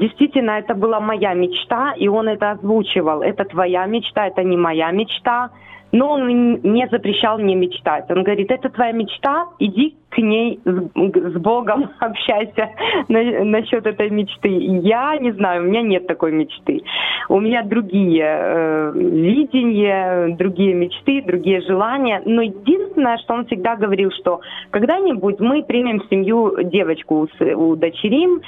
действительно, 0.00 0.52
это 0.52 0.74
была 0.74 1.00
моя 1.00 1.34
мечта, 1.34 1.94
и 2.02 2.08
он 2.08 2.28
это 2.28 2.52
озвучивал. 2.52 3.22
Это 3.22 3.44
твоя 3.44 3.86
мечта, 3.86 4.28
это 4.28 4.42
не 4.42 4.56
моя 4.56 4.92
мечта. 4.92 5.50
Но 5.95 6.11
он 6.11 6.59
не 6.61 6.87
запрещал 6.91 7.37
мне 7.37 7.55
мечтать. 7.55 8.03
Он 8.09 8.23
говорит, 8.23 8.51
это 8.51 8.67
твоя 8.69 8.91
мечта, 8.91 9.45
иди 9.59 9.95
к 10.09 10.17
ней 10.17 10.59
с, 10.65 11.31
с 11.31 11.39
Богом, 11.39 11.89
общайся 11.99 12.69
на, 13.07 13.45
насчет 13.45 13.87
этой 13.87 14.09
мечты. 14.09 14.49
Я 14.49 15.17
не 15.17 15.31
знаю, 15.31 15.63
у 15.63 15.67
меня 15.67 15.81
нет 15.81 16.05
такой 16.05 16.33
мечты. 16.33 16.83
У 17.29 17.39
меня 17.39 17.63
другие 17.63 18.25
э, 18.25 18.91
видения, 18.93 20.35
другие 20.35 20.73
мечты, 20.73 21.21
другие 21.21 21.61
желания. 21.61 22.21
Но 22.25 22.41
единственное, 22.41 23.17
что 23.19 23.33
он 23.35 23.45
всегда 23.45 23.77
говорил, 23.77 24.11
что 24.19 24.41
когда-нибудь 24.71 25.39
мы 25.39 25.63
примем 25.63 26.01
семью 26.09 26.57
девочку, 26.63 27.29
удочерим, 27.39 28.41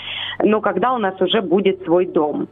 но 0.44 0.60
когда 0.60 0.94
у 0.94 0.98
нас 0.98 1.20
уже 1.22 1.42
будет 1.42 1.82
свой 1.86 2.08
дом. 2.08 2.50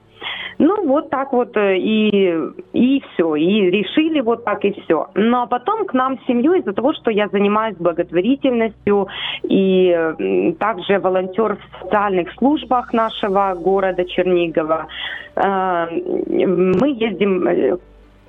Ну, 0.58 0.88
вот 0.88 1.10
так 1.10 1.34
вот 1.34 1.56
э, 1.58 1.78
и, 1.78 2.38
и 2.74 3.02
все. 3.02 3.36
И 3.36 3.70
решили 3.70 4.22
вот 4.22 4.46
так 4.46 4.64
и 4.64 4.72
все. 4.72 5.08
Но 5.16 5.48
потом 5.48 5.86
к 5.86 5.94
нам 5.94 6.18
в 6.18 6.26
семью 6.26 6.54
из-за 6.54 6.74
того, 6.74 6.94
что 6.94 7.12
я 7.12 7.28
занимаюсь 7.28 7.76
благотворительностью 7.78 9.08
и 9.44 10.54
также 10.60 11.00
волонтер 11.00 11.58
в 11.58 11.84
социальных 11.84 12.32
службах 12.34 12.94
нашего 12.94 13.54
города 13.56 14.06
Чернигова, 14.06 14.88
э, 15.36 15.88
мы 16.28 16.90
ездим 16.90 17.48
э, 17.48 17.78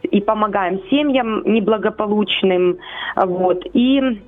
и 0.03 0.21
помогаем 0.21 0.81
семьям 0.91 1.43
неблагополучным. 1.45 2.79
Вот. 3.17 3.65
И 3.73 4.21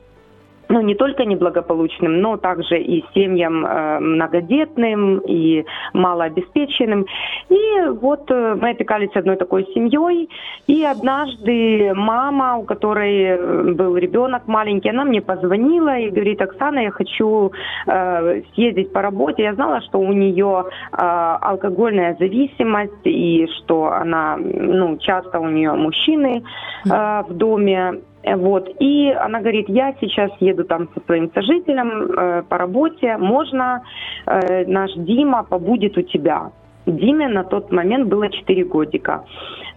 ну, 0.68 0.80
не 0.82 0.94
только 0.94 1.24
неблагополучным, 1.24 2.20
но 2.20 2.36
также 2.36 2.78
и 2.78 3.04
семьям 3.14 3.64
э, 3.64 4.00
многодетным, 4.00 5.18
и 5.18 5.64
малообеспеченным. 5.94 7.06
И 7.48 7.88
вот 8.00 8.30
э, 8.30 8.56
мы 8.60 8.70
опекались 8.70 9.14
одной 9.14 9.36
такой 9.36 9.66
семьей, 9.74 10.28
и 10.66 10.84
однажды 10.84 11.92
мама, 11.94 12.56
у 12.58 12.64
которой 12.64 13.22
э, 13.22 13.72
был 13.72 13.96
ребенок 13.96 14.46
маленький, 14.46 14.90
она 14.90 15.04
мне 15.04 15.20
позвонила 15.22 15.98
и 15.98 16.10
говорит, 16.10 16.42
Оксана, 16.42 16.80
я 16.80 16.90
хочу 16.90 17.52
э, 17.86 18.42
съездить 18.54 18.92
по 18.92 19.02
работе. 19.02 19.42
Я 19.42 19.54
знала, 19.54 19.80
что 19.82 19.98
у 19.98 20.12
нее 20.12 20.64
э, 20.92 20.96
алкогольная 20.96 22.16
зависимость, 22.18 23.04
и 23.04 23.46
что 23.58 23.92
она, 23.92 24.36
ну, 24.36 24.98
часто 24.98 25.40
у 25.40 25.48
нее 25.48 25.72
мужчины 25.72 26.42
э, 26.84 27.22
в 27.28 27.32
доме, 27.34 28.00
вот. 28.36 28.68
И 28.80 29.10
она 29.10 29.40
говорит, 29.40 29.68
я 29.68 29.94
сейчас 30.00 30.30
еду 30.40 30.64
там 30.64 30.88
со 30.94 31.00
своим 31.06 31.30
сожителем 31.32 31.90
э, 31.90 32.42
по 32.48 32.58
работе, 32.58 33.16
можно 33.16 33.82
э, 34.26 34.64
наш 34.66 34.92
Дима 34.94 35.44
побудет 35.44 35.96
у 35.96 36.02
тебя. 36.02 36.50
Диме 36.86 37.28
на 37.28 37.44
тот 37.44 37.70
момент 37.70 38.08
было 38.08 38.30
4 38.30 38.64
годика. 38.64 39.24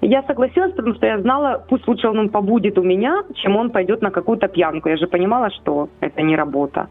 Я 0.01 0.23
согласилась, 0.23 0.73
потому 0.73 0.95
что 0.95 1.05
я 1.05 1.19
знала, 1.19 1.63
пусть 1.69 1.87
лучше 1.87 2.07
он 2.07 2.29
побудет 2.29 2.77
у 2.77 2.83
меня, 2.83 3.23
чем 3.35 3.57
он 3.57 3.69
пойдет 3.69 4.01
на 4.01 4.11
какую-то 4.11 4.47
пьянку. 4.47 4.89
Я 4.89 4.97
же 4.97 5.07
понимала, 5.07 5.49
что 5.51 5.89
это 5.99 6.21
не 6.21 6.35
работа. 6.35 6.87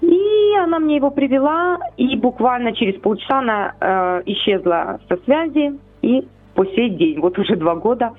И 0.00 0.54
она 0.60 0.78
мне 0.80 0.96
его 0.96 1.10
привела, 1.10 1.78
и 1.96 2.16
буквально 2.16 2.72
через 2.72 3.00
полчаса 3.00 3.38
она 3.38 3.74
э, 3.80 4.22
исчезла 4.26 4.98
со 5.08 5.16
связи, 5.24 5.78
и 6.02 6.26
по 6.54 6.66
сей 6.66 6.90
день, 6.90 7.20
вот 7.20 7.38
уже 7.38 7.56
два 7.56 7.76
года. 7.76 8.12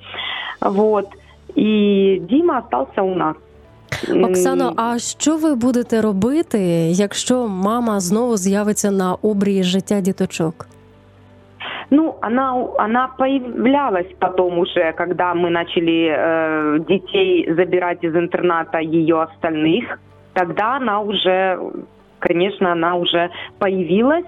Вот. 0.60 1.06
І 1.55 2.21
Діма 2.29 2.63
залишився 2.71 3.01
у 3.01 3.15
нас. 3.15 3.35
Оксано, 4.23 4.73
а 4.77 4.99
що 4.99 5.37
ви 5.37 5.55
будете 5.55 6.01
робити, 6.01 6.59
якщо 6.91 7.47
мама 7.47 7.99
знову 7.99 8.37
з'явиться 8.37 8.91
на 8.91 9.15
обрії 9.21 9.63
життя 9.63 10.01
діточок? 10.01 10.67
Ну, 11.91 12.15
она, 12.21 12.53
она 12.77 13.07
появлялась 13.17 14.05
потом 14.19 14.59
уже, 14.59 14.93
когда 14.93 15.33
мы 15.33 15.49
начали 15.49 16.07
э, 16.11 16.79
детей 16.87 17.51
забирать 17.51 18.03
из 18.03 18.15
интерната 18.15 18.79
ее 18.79 19.23
остальных. 19.23 19.99
Тогда 20.33 20.75
она 20.75 20.99
уже, 20.99 21.59
конечно, 22.19 22.71
она 22.71 22.95
уже 22.95 23.29
появилась 23.57 24.25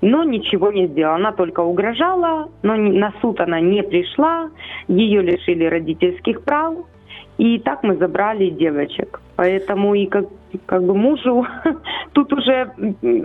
Но 0.00 0.24
ничего 0.24 0.72
не 0.72 0.86
сделала. 0.86 1.16
Она 1.16 1.32
только 1.32 1.60
угрожала, 1.60 2.48
но 2.62 2.76
на 2.76 3.12
суд 3.20 3.40
она 3.40 3.60
не 3.60 3.82
пришла, 3.82 4.50
ее 4.88 5.22
лишили 5.22 5.64
родительских 5.64 6.42
прав, 6.42 6.74
и 7.38 7.58
так 7.58 7.82
мы 7.82 7.96
забрали 7.96 8.50
девочек. 8.50 9.20
Поэтому 9.36 9.94
и 9.94 10.06
как, 10.06 10.26
как 10.66 10.82
бы 10.82 10.94
мужу 10.94 11.46
тут 12.12 12.32
уже 12.32 12.70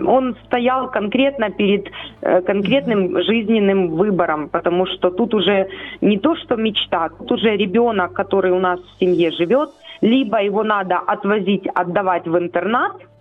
он 0.06 0.36
стоял 0.46 0.90
конкретно 0.90 1.50
перед 1.50 1.88
э, 2.22 2.40
конкретным 2.40 3.22
жизненным 3.22 3.90
выбором, 3.90 4.48
потому 4.48 4.86
что 4.86 5.10
тут 5.10 5.34
уже 5.34 5.68
не 6.00 6.18
то, 6.18 6.34
что 6.36 6.56
мечта, 6.56 7.10
тут 7.10 7.32
уже 7.32 7.56
ребенок, 7.56 8.14
который 8.14 8.52
у 8.52 8.58
нас 8.58 8.80
в 8.80 8.98
семье 8.98 9.30
живет, 9.32 9.70
либо 10.00 10.42
его 10.42 10.62
надо 10.62 10.96
отвозить, 10.98 11.66
отдавать 11.74 12.26
в 12.26 12.38
интернат– 12.38 12.92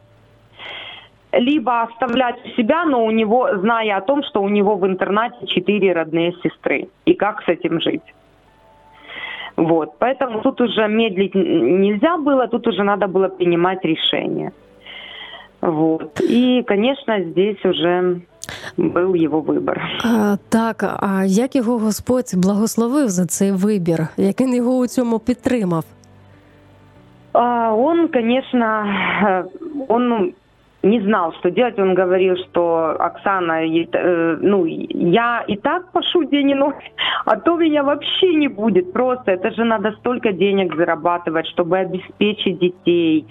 либо 1.34 1.82
оставлять 1.82 2.36
у 2.44 2.48
себя, 2.56 2.84
но 2.84 3.04
у 3.04 3.10
него, 3.10 3.48
зная 3.58 3.96
о 3.96 4.00
том, 4.00 4.22
что 4.22 4.42
у 4.42 4.48
него 4.48 4.76
в 4.76 4.86
интернате 4.86 5.46
четыре 5.46 5.92
родные 5.92 6.32
сестры. 6.42 6.88
И 7.04 7.14
как 7.14 7.42
с 7.42 7.48
этим 7.48 7.80
жить? 7.80 8.14
Вот. 9.56 9.98
Поэтому 9.98 10.40
тут 10.40 10.60
уже 10.60 10.88
медлить 10.88 11.34
нельзя 11.34 12.16
было, 12.16 12.48
тут 12.48 12.66
уже 12.66 12.82
надо 12.82 13.06
было 13.06 13.28
принимать 13.28 13.84
решение. 13.84 14.52
Вот. 15.60 16.20
И, 16.20 16.62
конечно, 16.66 17.20
здесь 17.20 17.64
уже 17.64 18.20
був 18.76 19.16
його 19.16 19.40
вибір. 19.40 19.80
А, 20.04 20.36
Так, 20.48 20.98
а 21.00 21.24
як 21.24 21.56
його 21.56 21.78
Господь 21.78 22.34
благословив 22.36 23.08
за 23.08 23.26
цей 23.26 23.52
вибір? 23.52 24.06
Як 24.16 24.40
він 24.40 24.54
його 24.54 24.76
у 24.76 24.86
цьому 24.86 25.18
підтримав? 25.18 25.84
А, 27.32 27.74
он, 27.74 28.08
конечно, 28.08 29.44
он 29.88 30.32
не 30.85 31.01
знал, 31.01 31.33
что 31.39 31.49
делать. 31.49 31.79
Он 31.79 31.95
говорил, 31.95 32.35
что 32.37 32.95
Оксана, 32.99 33.65
э, 33.65 34.37
ну, 34.39 34.65
я 34.65 35.43
и 35.47 35.57
так 35.57 35.91
пошу 35.91 36.23
день 36.25 36.51
и 36.51 36.55
ночь, 36.55 36.91
а 37.25 37.37
то 37.37 37.57
меня 37.57 37.83
вообще 37.83 38.35
не 38.35 38.47
будет. 38.47 38.93
Просто 38.93 39.31
это 39.31 39.51
же 39.51 39.63
надо 39.63 39.91
столько 39.99 40.31
денег 40.31 40.75
зарабатывать, 40.75 41.47
чтобы 41.47 41.79
обеспечить 41.79 42.59
детей. 42.59 43.25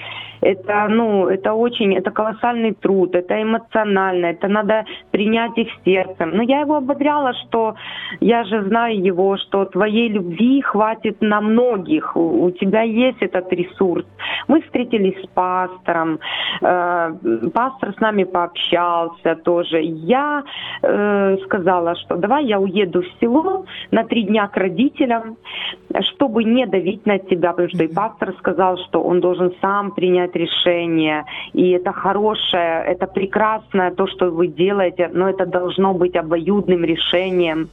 Это, 0.44 0.88
ну, 0.90 1.26
это 1.28 1.54
очень, 1.54 1.94
это 1.96 2.11
колоссальный 2.11 2.74
труд, 2.74 3.14
это 3.14 3.42
эмоционально, 3.42 4.26
это 4.26 4.46
надо 4.46 4.85
принять 5.11 5.57
их 5.57 5.68
сердцем. 5.87 6.33
Но 6.35 6.42
я 6.42 6.61
его 6.61 6.76
ободряла, 6.76 7.33
что 7.33 7.76
я 8.20 8.44
же 8.44 8.62
знаю 8.64 9.02
его, 9.02 9.38
что 9.38 9.64
твоей 9.64 10.11
любви 10.11 10.61
хватит 10.61 11.22
на 11.22 11.40
многих, 11.40 12.14
у, 12.14 12.44
у 12.44 12.50
тебя 12.50 12.83
есть 12.83 13.22
этот 13.22 13.50
ресурс. 13.54 14.04
Мы 14.46 14.61
встретились 14.61 15.18
с 15.24 15.26
пастором, 15.28 16.18
э, 16.61 17.14
пастор 17.54 17.94
с 17.94 18.00
нами 18.00 18.24
пообщался 18.24 19.37
тоже. 19.37 19.80
Я 19.80 20.44
э, 20.83 21.38
сказала, 21.44 21.94
что 21.96 22.16
давай 22.16 22.44
я 22.44 22.61
уеду 22.61 23.00
в 23.00 23.07
село 23.18 23.64
на 23.90 24.04
три 24.04 24.24
дня 24.24 24.48
к 24.48 24.59
родителям, 24.59 25.38
чтобы 26.00 26.44
не 26.44 26.66
давить 26.66 27.07
на 27.07 27.18
тебя, 27.18 27.52
потому 27.52 27.70
что 27.70 27.85
и 27.85 27.88
пастор 27.88 28.35
сказал, 28.38 28.76
что 28.76 29.02
он 29.02 29.20
должен 29.20 29.54
сам 29.62 29.92
принять 29.92 30.33
решение, 30.34 31.24
и 31.52 31.70
это 31.70 31.92
хорошее, 31.92 32.84
это 32.86 33.06
прекрасное 33.06 33.90
то, 33.90 34.06
что 34.06 34.30
вы 34.30 34.48
делаете, 34.48 35.10
но 35.12 35.28
это 35.28 35.46
должно 35.46 35.94
быть 35.94 36.16
обоюдным 36.16 36.84
решением, 36.84 37.68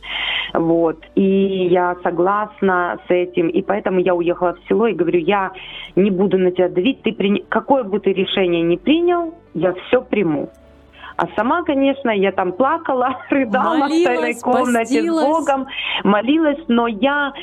вот. 0.54 0.98
И 1.16 1.68
я 1.68 1.96
согласна 2.04 3.00
с 3.08 3.12
этим, 3.12 3.48
и 3.48 3.62
поэтому 3.62 4.00
я 4.00 4.16
уехала 4.16 4.54
в 4.54 4.68
село 4.68 4.88
и 4.88 4.94
говорю, 4.94 5.20
я 5.20 5.52
не 5.96 6.12
буду 6.12 6.38
на 6.38 6.52
тебя 6.52 6.70
давить, 6.70 7.02
ты 7.04 7.14
при... 7.14 7.44
какое 7.50 7.84
бы 7.84 8.00
ты 8.00 8.14
решение 8.14 8.62
не 8.62 8.78
принял, 8.78 9.34
я 9.54 9.74
все 9.74 10.02
приму. 10.02 10.50
А 11.18 11.28
сама, 11.36 11.64
конечно, 11.64 12.10
я 12.10 12.32
там 12.32 12.52
плакала, 12.52 13.18
рыдала 13.30 13.78
молилась, 13.78 14.02
в 14.02 14.06
тайной 14.06 14.34
комнате 14.40 14.80
постилась. 14.80 15.24
с 15.24 15.28
Богом, 15.28 15.68
молилась, 16.04 16.64
но 16.68 16.88
я 16.88 17.34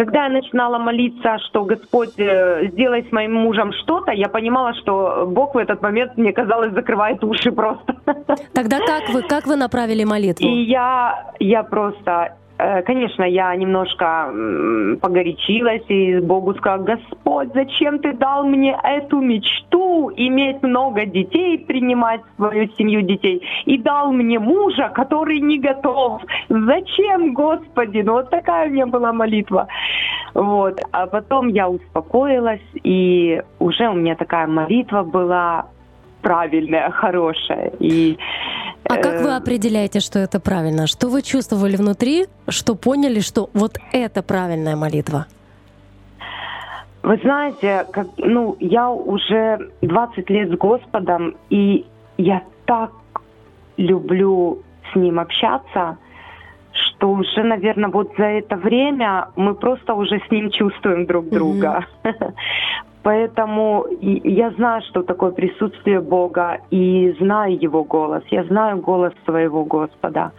когда 0.00 0.24
я 0.24 0.30
начинала 0.30 0.78
молиться, 0.78 1.36
что 1.48 1.64
Господь 1.64 2.18
э, 2.18 2.68
сделай 2.72 3.04
с 3.06 3.12
моим 3.12 3.34
мужем 3.34 3.70
что-то, 3.82 4.12
я 4.12 4.28
понимала, 4.28 4.72
что 4.72 5.26
Бог 5.26 5.54
в 5.54 5.58
этот 5.58 5.82
момент, 5.82 6.16
мне 6.16 6.32
казалось, 6.32 6.72
закрывает 6.72 7.22
уши 7.22 7.52
просто. 7.52 7.94
Тогда 8.54 8.78
как 8.78 9.10
вы, 9.10 9.20
как 9.20 9.46
вы 9.46 9.56
направили 9.56 10.04
молитву? 10.04 10.46
И 10.46 10.62
я, 10.62 11.32
я 11.38 11.62
просто 11.62 12.34
Э, 12.60 12.82
конечно, 12.82 13.24
я 13.24 13.56
немножко 13.56 14.30
погорячилась 15.00 15.84
и 15.88 16.18
Богу 16.20 16.54
сказала, 16.54 16.82
Господь, 16.82 17.48
зачем 17.54 17.98
ты 18.00 18.12
дал 18.12 18.44
мне 18.44 18.78
эту 18.82 19.20
мечту, 19.20 20.10
иметь 20.14 20.62
много 20.62 21.06
детей, 21.06 21.58
принимать 21.58 22.20
свою 22.36 22.68
семью 22.76 23.02
детей, 23.02 23.42
и 23.64 23.78
дал 23.78 24.12
мне 24.12 24.38
мужа, 24.38 24.90
который 24.94 25.40
не 25.40 25.58
готов. 25.58 26.22
Зачем, 26.48 27.32
Господи? 27.32 28.02
Ну, 28.04 28.12
вот 28.12 28.30
такая 28.30 28.68
у 28.68 28.72
меня 28.72 28.86
была 28.86 29.12
молитва. 29.12 29.66
Вот. 30.34 30.80
А 30.92 31.06
потом 31.06 31.48
я 31.48 31.68
успокоилась, 31.68 32.60
и 32.84 33.42
уже 33.58 33.88
у 33.88 33.94
меня 33.94 34.16
такая 34.16 34.46
молитва 34.46 35.02
была 35.02 35.66
правильная, 36.22 36.90
хорошая. 36.90 37.72
И 37.78 38.18
а 38.84 38.96
как 38.96 39.20
вы 39.20 39.28
э, 39.28 39.36
определяете, 39.36 40.00
что 40.00 40.18
это 40.18 40.40
правильно? 40.40 40.86
Что 40.86 41.08
вы 41.08 41.22
чувствовали 41.22 41.76
внутри, 41.76 42.26
что 42.48 42.74
поняли, 42.74 43.20
что 43.20 43.50
вот 43.54 43.78
это 43.92 44.22
правильная 44.22 44.76
молитва? 44.76 45.26
Вы 47.02 47.18
знаете, 47.22 47.86
как, 47.92 48.08
ну, 48.18 48.56
я 48.60 48.90
уже 48.90 49.70
20 49.80 50.30
лет 50.30 50.50
с 50.50 50.56
Господом, 50.56 51.36
и 51.48 51.86
я 52.18 52.42
так 52.66 52.90
люблю 53.76 54.62
с 54.92 54.96
Ним 54.96 55.18
общаться, 55.18 55.96
что 56.72 57.10
уже, 57.10 57.42
наверное, 57.42 57.90
вот 57.90 58.12
за 58.16 58.24
это 58.24 58.56
время 58.56 59.28
мы 59.36 59.54
просто 59.54 59.94
уже 59.94 60.20
с 60.20 60.30
Ним 60.30 60.50
чувствуем 60.50 61.06
друг 61.06 61.28
друга. 61.28 61.84
Mm-hmm. 62.04 62.32
Поэтому 63.02 63.86
я 64.00 64.50
знаю, 64.50 64.82
что 64.82 65.02
такое 65.02 65.30
присутствие 65.30 66.00
Бога, 66.00 66.58
и 66.70 67.14
знаю 67.18 67.58
Его 67.58 67.82
голос. 67.82 68.22
Я 68.30 68.44
знаю 68.44 68.78
голос 68.78 69.14
своего 69.24 69.64
Господа. 69.64 70.32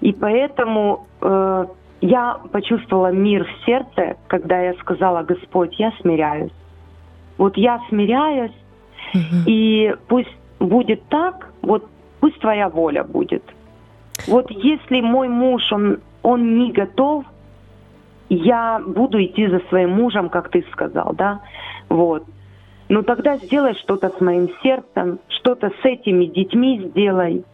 И 0.00 0.12
поэтому 0.12 1.06
э, 1.20 1.66
я 2.02 2.38
почувствовала 2.52 3.10
мир 3.10 3.44
в 3.44 3.64
сердце, 3.64 4.16
когда 4.28 4.60
я 4.60 4.74
сказала, 4.74 5.22
Господь, 5.22 5.74
я 5.78 5.92
смиряюсь. 6.00 6.52
Вот 7.36 7.56
я 7.56 7.80
смиряюсь, 7.88 8.54
угу. 9.12 9.42
и 9.46 9.94
пусть 10.06 10.36
будет 10.60 11.02
так, 11.08 11.50
вот 11.62 11.84
пусть 12.20 12.38
Твоя 12.38 12.68
воля 12.68 13.02
будет. 13.02 13.42
Вот 14.26 14.50
если 14.50 15.00
мой 15.00 15.28
муж, 15.28 15.62
он, 15.72 16.00
он 16.22 16.58
не 16.58 16.72
готов, 16.72 17.24
я 18.28 18.80
буду 18.84 19.22
идти 19.22 19.46
за 19.46 19.60
своим 19.68 19.90
мужем, 19.90 20.28
как 20.28 20.50
ты 20.50 20.64
сказал, 20.72 21.14
да, 21.14 21.40
вот. 21.88 22.24
ну 22.88 23.02
тогда 23.02 23.36
сделай 23.36 23.74
что-то 23.74 24.10
с 24.10 24.20
моим 24.20 24.48
сердцем, 24.62 25.18
что-то 25.28 25.70
с 25.70 25.84
этими 25.84 26.26
детьми 26.26 26.88
сделай. 26.90 27.44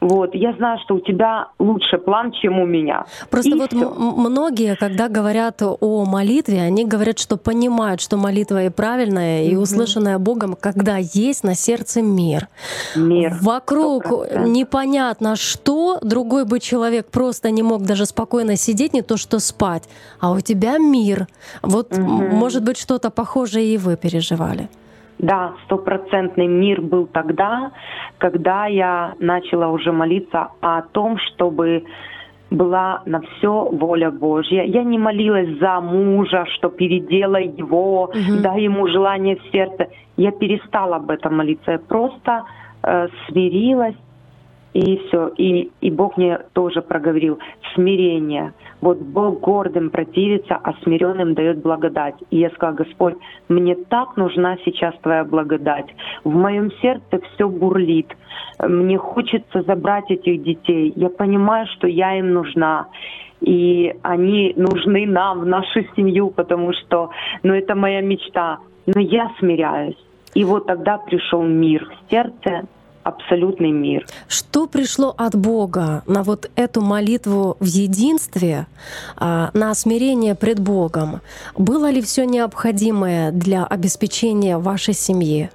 Вот, 0.00 0.34
я 0.34 0.52
знаю, 0.54 0.78
что 0.84 0.94
у 0.94 1.00
тебя 1.00 1.48
лучше 1.58 1.98
план, 1.98 2.32
чем 2.32 2.58
у 2.58 2.66
меня. 2.66 3.04
Просто 3.30 3.50
И 3.50 3.54
вот 3.54 3.70
всё. 3.72 3.90
м- 3.90 4.14
многие, 4.16 4.74
когда 4.76 5.08
говорят 5.08 5.62
о 5.62 6.04
молитве, 6.06 6.62
они 6.62 6.84
говорят, 6.86 7.18
что 7.18 7.36
понимают, 7.36 8.00
что 8.00 8.16
молитва 8.16 8.64
и 8.64 8.68
правильная, 8.70 9.44
и 9.44 9.56
услышанная 9.56 10.18
Богом, 10.18 10.56
когда 10.58 10.96
есть 10.96 11.44
на 11.44 11.54
сердце 11.54 12.00
мир. 12.02 12.48
Мир. 12.96 13.36
Вокруг 13.42 14.04
100%. 14.06 14.46
непонятно 14.48 15.36
что, 15.36 15.98
другой 16.02 16.44
бы 16.44 16.60
человек 16.60 17.06
просто 17.10 17.50
не 17.50 17.62
мог 17.62 17.82
даже 17.82 18.06
спокойно 18.06 18.56
сидеть, 18.56 18.94
не 18.94 19.02
то 19.02 19.16
что 19.18 19.38
спать. 19.38 19.84
А 20.18 20.32
у 20.32 20.40
тебя 20.40 20.78
мир. 20.78 21.26
Вот, 21.62 21.96
Мгм. 21.96 22.36
может 22.36 22.62
быть, 22.64 22.78
что-то 22.78 23.10
похожее 23.10 23.74
и 23.74 23.78
вы 23.78 23.96
переживали. 23.96 24.68
Да, 25.22 25.52
стопроцентный 25.64 26.46
мир 26.46 26.80
был 26.80 27.06
тогда, 27.06 27.72
когда 28.18 28.66
я 28.66 29.14
начала 29.18 29.68
уже 29.68 29.92
молиться 29.92 30.48
о 30.62 30.80
том, 30.82 31.18
чтобы 31.18 31.84
была 32.50 33.02
на 33.04 33.20
все 33.20 33.68
воля 33.70 34.10
Божья. 34.10 34.64
Я 34.64 34.82
не 34.82 34.98
молилась 34.98 35.58
за 35.58 35.80
мужа, 35.80 36.46
что 36.54 36.68
переделай 36.68 37.46
его, 37.48 38.10
Мгм. 38.14 38.42
дай 38.42 38.62
ему 38.62 38.88
желание 38.88 39.36
в 39.36 39.42
сердце. 39.52 39.88
Я 40.16 40.32
перестала 40.32 40.96
об 40.96 41.10
этом 41.10 41.36
молиться. 41.36 41.72
Я 41.72 41.78
просто 41.78 42.44
э, 42.82 43.08
смирилась 43.28 43.94
и 44.72 44.98
все. 44.98 45.28
И, 45.36 45.70
и 45.80 45.90
Бог 45.90 46.16
мне 46.16 46.38
тоже 46.52 46.82
проговорил 46.82 47.38
смирение. 47.74 48.52
Вот 48.80 48.98
Бог 48.98 49.40
гордым 49.40 49.90
противится, 49.90 50.56
а 50.62 50.74
смиренным 50.82 51.34
дает 51.34 51.60
благодать. 51.62 52.14
И 52.30 52.38
я 52.38 52.50
сказала, 52.50 52.76
Господь, 52.76 53.16
мне 53.48 53.74
так 53.74 54.16
нужна 54.16 54.56
сейчас 54.64 54.94
Твоя 55.02 55.24
благодать. 55.24 55.86
В 56.24 56.34
моем 56.34 56.70
сердце 56.80 57.20
все 57.34 57.48
бурлит. 57.48 58.08
Мне 58.62 58.96
хочется 58.96 59.62
забрать 59.62 60.10
этих 60.10 60.42
детей. 60.42 60.92
Я 60.96 61.10
понимаю, 61.10 61.66
что 61.76 61.86
я 61.86 62.18
им 62.18 62.32
нужна. 62.32 62.86
И 63.40 63.94
они 64.02 64.52
нужны 64.56 65.06
нам, 65.06 65.40
в 65.40 65.46
нашу 65.46 65.82
семью, 65.96 66.30
потому 66.30 66.72
что 66.74 67.10
ну, 67.42 67.54
это 67.54 67.74
моя 67.74 68.02
мечта. 68.02 68.58
Но 68.86 69.00
я 69.00 69.30
смиряюсь. 69.38 69.96
И 70.34 70.44
вот 70.44 70.66
тогда 70.66 70.98
пришел 70.98 71.42
мир 71.42 71.86
в 71.86 72.10
сердце, 72.10 72.66
абсолютный 73.10 73.70
мир. 73.70 74.06
Что 74.28 74.66
пришло 74.66 75.14
от 75.16 75.34
Бога 75.36 76.02
на 76.06 76.22
вот 76.22 76.50
эту 76.56 76.80
молитву 76.80 77.56
в 77.60 77.64
единстве, 77.66 78.66
а, 79.16 79.50
на 79.54 79.74
смирение 79.74 80.34
пред 80.34 80.60
Богом? 80.60 81.20
Было 81.56 81.90
ли 81.90 82.00
все 82.00 82.24
необходимое 82.24 83.30
для 83.32 83.64
обеспечения 83.64 84.58
вашей 84.58 84.94
семьи? 84.94 85.50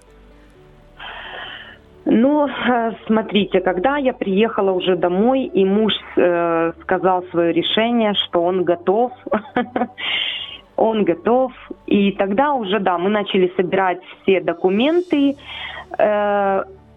Ну, 2.06 2.48
э, 2.48 2.92
смотрите, 3.08 3.62
когда 3.62 3.98
я 3.98 4.14
приехала 4.14 4.72
уже 4.72 4.96
домой, 4.96 5.46
и 5.46 5.66
муж 5.66 5.94
э, 6.16 6.72
сказал 6.84 7.24
свое 7.32 7.52
решение, 7.52 8.14
что 8.14 8.44
он 8.44 8.64
готов, 8.64 9.12
он 10.76 11.04
готов, 11.04 11.52
и 11.88 12.12
тогда 12.12 12.54
уже, 12.54 12.80
да, 12.80 13.00
мы 13.00 13.10
начали 13.10 13.52
собирать 13.58 14.02
все 14.22 14.40
документы. 14.40 15.36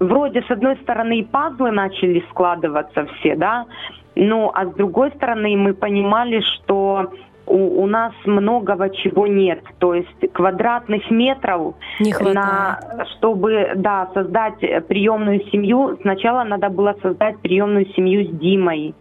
Вроде, 0.00 0.42
с 0.42 0.50
одной 0.50 0.76
стороны, 0.76 1.18
и 1.18 1.24
пазлы 1.24 1.70
начали 1.70 2.24
складываться 2.30 3.06
все, 3.06 3.34
да, 3.34 3.66
ну, 4.14 4.50
а 4.54 4.66
с 4.66 4.74
другой 4.74 5.10
стороны, 5.12 5.56
мы 5.56 5.74
понимали, 5.74 6.40
что 6.40 7.12
у, 7.48 7.82
у 7.82 7.86
нас 7.86 8.12
многого 8.24 8.90
чего 8.90 9.26
нет. 9.26 9.60
То 9.78 9.94
есть 9.94 10.32
квадратных 10.32 11.10
метров 11.10 11.74
Не 12.00 12.12
хватает. 12.12 12.34
на, 12.34 13.06
чтобы 13.16 13.72
да, 13.76 14.08
создать 14.14 14.58
приемную 14.86 15.40
семью, 15.50 15.98
сначала 16.02 16.44
надо 16.44 16.68
было 16.68 16.94
создать 17.02 17.38
приемную 17.38 17.86
семью 17.94 18.24
с 18.24 18.30
Димой. 18.38 18.94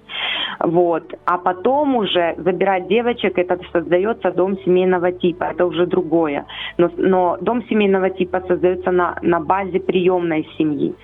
Вот. 0.59 1.03
А 1.25 1.37
потом 1.37 1.95
уже 1.95 2.35
забирать 2.37 2.87
девочек, 2.87 3.37
это 3.37 3.59
создается 3.71 4.31
дом 4.31 4.57
семейного 4.65 5.11
типа, 5.11 5.45
это 5.45 5.65
уже 5.65 5.85
другое. 5.85 6.45
Но, 6.77 6.89
но 6.97 7.37
дом 7.41 7.63
семейного 7.69 8.09
типа 8.09 8.41
создается 8.47 8.91
на, 8.91 9.17
на 9.21 9.39
базе 9.39 9.79
приемной 9.79 10.47
семьи. 10.57 10.95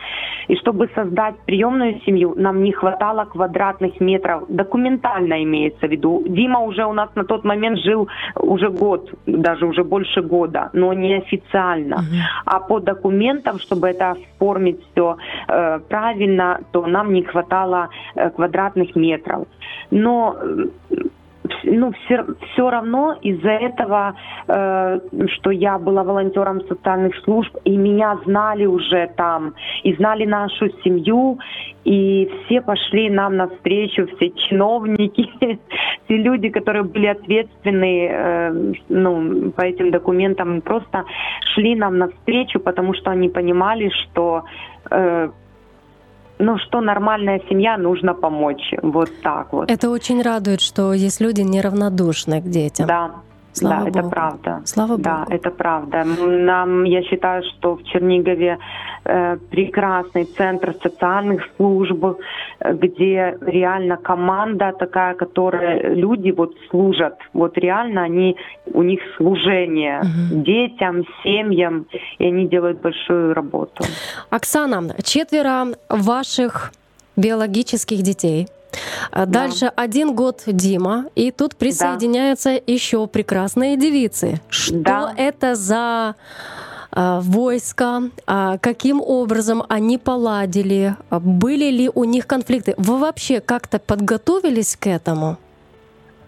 И 0.48 0.56
чтобы 0.56 0.90
создать 0.96 1.36
приемную 1.46 2.02
семью, 2.02 2.34
нам 2.36 2.64
не 2.64 2.72
хватало 2.72 3.26
квадратных 3.26 4.00
метров, 4.00 4.44
документально 4.50 5.44
имеется 5.44 5.88
в 5.88 5.92
виду. 5.92 6.24
Дима 6.28 6.60
уже 6.60 6.86
у 6.86 6.94
нас 6.94 7.10
на 7.16 7.24
тот 7.34 7.46
момент 7.46 7.80
жил 7.80 8.08
уже 8.36 8.70
год, 8.70 9.12
даже 9.26 9.66
уже 9.66 9.84
больше 9.84 10.22
года, 10.22 10.70
но 10.74 10.94
неофициально. 10.94 12.04
А 12.46 12.60
по 12.60 12.80
документам, 12.80 13.60
чтобы 13.60 13.88
это 13.88 14.12
оформить 14.12 14.80
все 14.92 15.18
э, 15.48 15.80
правильно, 15.90 16.60
то 16.72 16.86
нам 16.86 17.14
не 17.14 17.24
хватало 17.24 17.90
э, 18.16 18.30
квадратных 18.30 18.96
метров. 18.96 19.48
Но 19.92 20.36
э, 20.40 20.96
ну, 21.64 21.92
все, 21.92 22.26
все 22.54 22.70
равно 22.70 23.18
из-за 23.22 23.52
этого, 23.52 24.16
э, 24.48 25.00
что 25.28 25.52
я 25.52 25.78
была 25.78 26.04
волонтером 26.04 26.62
социальных 26.68 27.16
служб, 27.24 27.56
и 27.66 27.76
меня 27.76 28.18
знали 28.26 28.66
уже 28.66 29.10
там, 29.16 29.54
и 29.84 29.94
знали 29.96 30.26
нашу 30.26 30.70
семью, 30.84 31.40
и 31.84 32.30
все 32.46 32.62
пошли 32.62 33.10
нам 33.10 33.38
навстречу, 33.38 34.08
все 34.16 34.30
чиновники, 34.32 35.30
все 36.06 36.18
люди, 36.18 36.50
которые 36.50 36.84
были 36.84 37.08
ответственны 37.08 38.08
э, 38.10 38.74
ну, 38.90 39.52
по 39.52 39.62
этим 39.62 39.92
документам, 39.92 40.62
просто 40.62 41.04
шли 41.54 41.76
нам 41.76 41.98
навстречу, 41.98 42.60
потому 42.60 42.94
что 42.94 43.12
они 43.12 43.30
понимали, 43.30 43.90
что 43.90 44.44
э, 44.92 45.30
ну, 46.40 46.58
что 46.58 46.82
нормальная 46.82 47.42
семья, 47.50 47.78
нужно 47.78 48.14
помочь. 48.14 48.74
Вот 48.82 49.10
так 49.22 49.54
вот. 49.54 49.72
Это 49.72 49.90
очень 49.90 50.22
радует, 50.22 50.62
что 50.62 50.94
есть 50.94 51.22
люди 51.22 51.42
неравнодушны 51.42 52.42
к 52.42 52.46
детям. 52.46 52.88
Да, 52.88 53.12
Слава 53.54 53.84
да, 53.84 53.90
это 53.90 54.00
Богу. 54.02 54.10
правда. 54.10 54.62
Слава 54.66 54.98
Да, 54.98 55.18
Богу. 55.20 55.32
это 55.32 55.52
правда. 55.52 56.04
Нам, 56.04 56.84
я 56.86 57.02
считаю, 57.04 57.44
что 57.44 57.76
в 57.76 57.84
Чернигове 57.84 58.58
э, 59.06 59.38
прекрасный 59.52 60.26
центр 60.26 60.74
социальных 60.84 61.42
служб, 61.58 62.18
где 62.60 63.38
реально 63.42 63.98
команда 63.98 64.74
такая, 64.80 65.14
которая 65.14 65.94
люди 65.94 66.32
вот 66.32 66.54
служат, 66.70 67.14
вот 67.34 67.58
реально 67.58 68.04
они 68.04 68.36
у 68.74 68.82
них 68.84 69.00
служение 69.18 70.02
детям, 70.32 71.04
семьям, 71.24 71.86
и 72.20 72.26
они 72.28 72.48
делают 72.48 72.82
большую 72.82 73.34
работу. 73.34 73.84
Оксана, 74.30 74.96
четверо 75.04 75.68
ваших 75.90 76.72
биологических 77.16 78.02
детей. 78.02 78.48
А 79.12 79.26
Дальше 79.26 79.72
один 79.76 80.16
год 80.16 80.44
Дима, 80.48 81.06
и 81.16 81.32
тут 81.32 81.56
присоединяются 81.56 82.60
еще 82.66 83.06
прекрасные 83.08 83.78
девицы. 83.78 84.42
Что 84.50 84.78
Да. 84.80 85.14
это 85.18 85.56
за 85.56 86.16
а, 86.92 87.22
войска? 87.22 88.04
А, 88.28 88.58
Каким 88.60 89.02
образом 89.02 89.64
они 89.70 89.98
поладили? 89.98 90.96
Были 91.10 91.70
ли 91.72 91.90
у 91.94 92.04
них 92.04 92.28
конфликты? 92.28 92.76
Вы 92.78 92.98
вообще 92.98 93.40
как-то 93.40 93.80
подготовились 93.80 94.76
к 94.76 94.88
этому? 94.88 95.38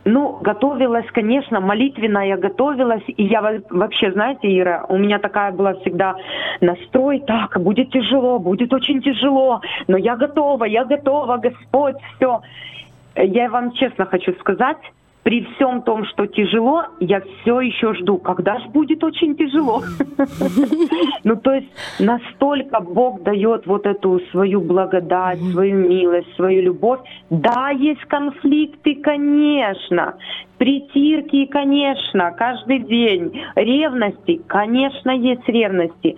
Ну, 0.07 0.37
готовилась, 0.39 1.07
конечно, 1.11 1.59
молитвенно 1.59 2.19
я 2.19 2.37
готовилась. 2.37 3.03
И 3.07 3.23
я 3.23 3.41
во- 3.41 3.61
вообще, 3.71 4.11
знаете, 4.11 4.47
Ира, 4.47 4.85
у 4.87 4.97
меня 4.97 5.17
такая 5.17 5.51
была 5.51 5.73
всегда 5.73 6.15
настрой, 6.61 7.21
так, 7.25 7.59
будет 7.59 7.89
тяжело, 7.89 8.37
будет 8.37 8.71
очень 8.71 9.01
тяжело, 9.01 9.61
но 9.87 9.97
я 9.97 10.15
готова, 10.15 10.65
я 10.65 10.85
готова, 10.85 11.37
Господь, 11.37 11.95
все. 12.15 12.41
Я 13.15 13.49
вам 13.49 13.71
честно 13.71 14.05
хочу 14.05 14.33
сказать, 14.33 14.77
при 15.25 15.43
всем 15.55 15.81
том, 15.81 16.05
что 16.05 16.27
тяжело, 16.27 16.83
я 16.99 17.19
все 17.19 17.59
еще 17.59 17.95
жду, 17.95 18.19
когда 18.19 18.59
же 18.59 18.69
будет 18.69 19.03
очень 19.03 19.35
тяжело. 19.35 19.81
Ну, 21.23 21.35
то 21.38 21.53
есть 21.53 21.67
настолько 21.99 22.79
Бог 22.79 23.23
дает 23.23 23.65
вот 23.65 23.88
эту 23.88 24.19
свою 24.31 24.61
благодать, 24.61 25.39
свою 25.51 25.75
милость, 25.75 26.31
свою 26.35 26.61
любовь. 26.61 26.99
Да, 27.31 27.71
есть 27.71 28.01
конфликты, 28.05 28.95
конечно. 28.95 30.15
Притирки, 30.59 31.45
конечно, 31.47 32.31
каждый 32.31 32.79
день. 32.79 33.41
Ревности, 33.55 34.41
конечно, 34.47 35.09
есть 35.09 35.47
ревности. 35.47 36.15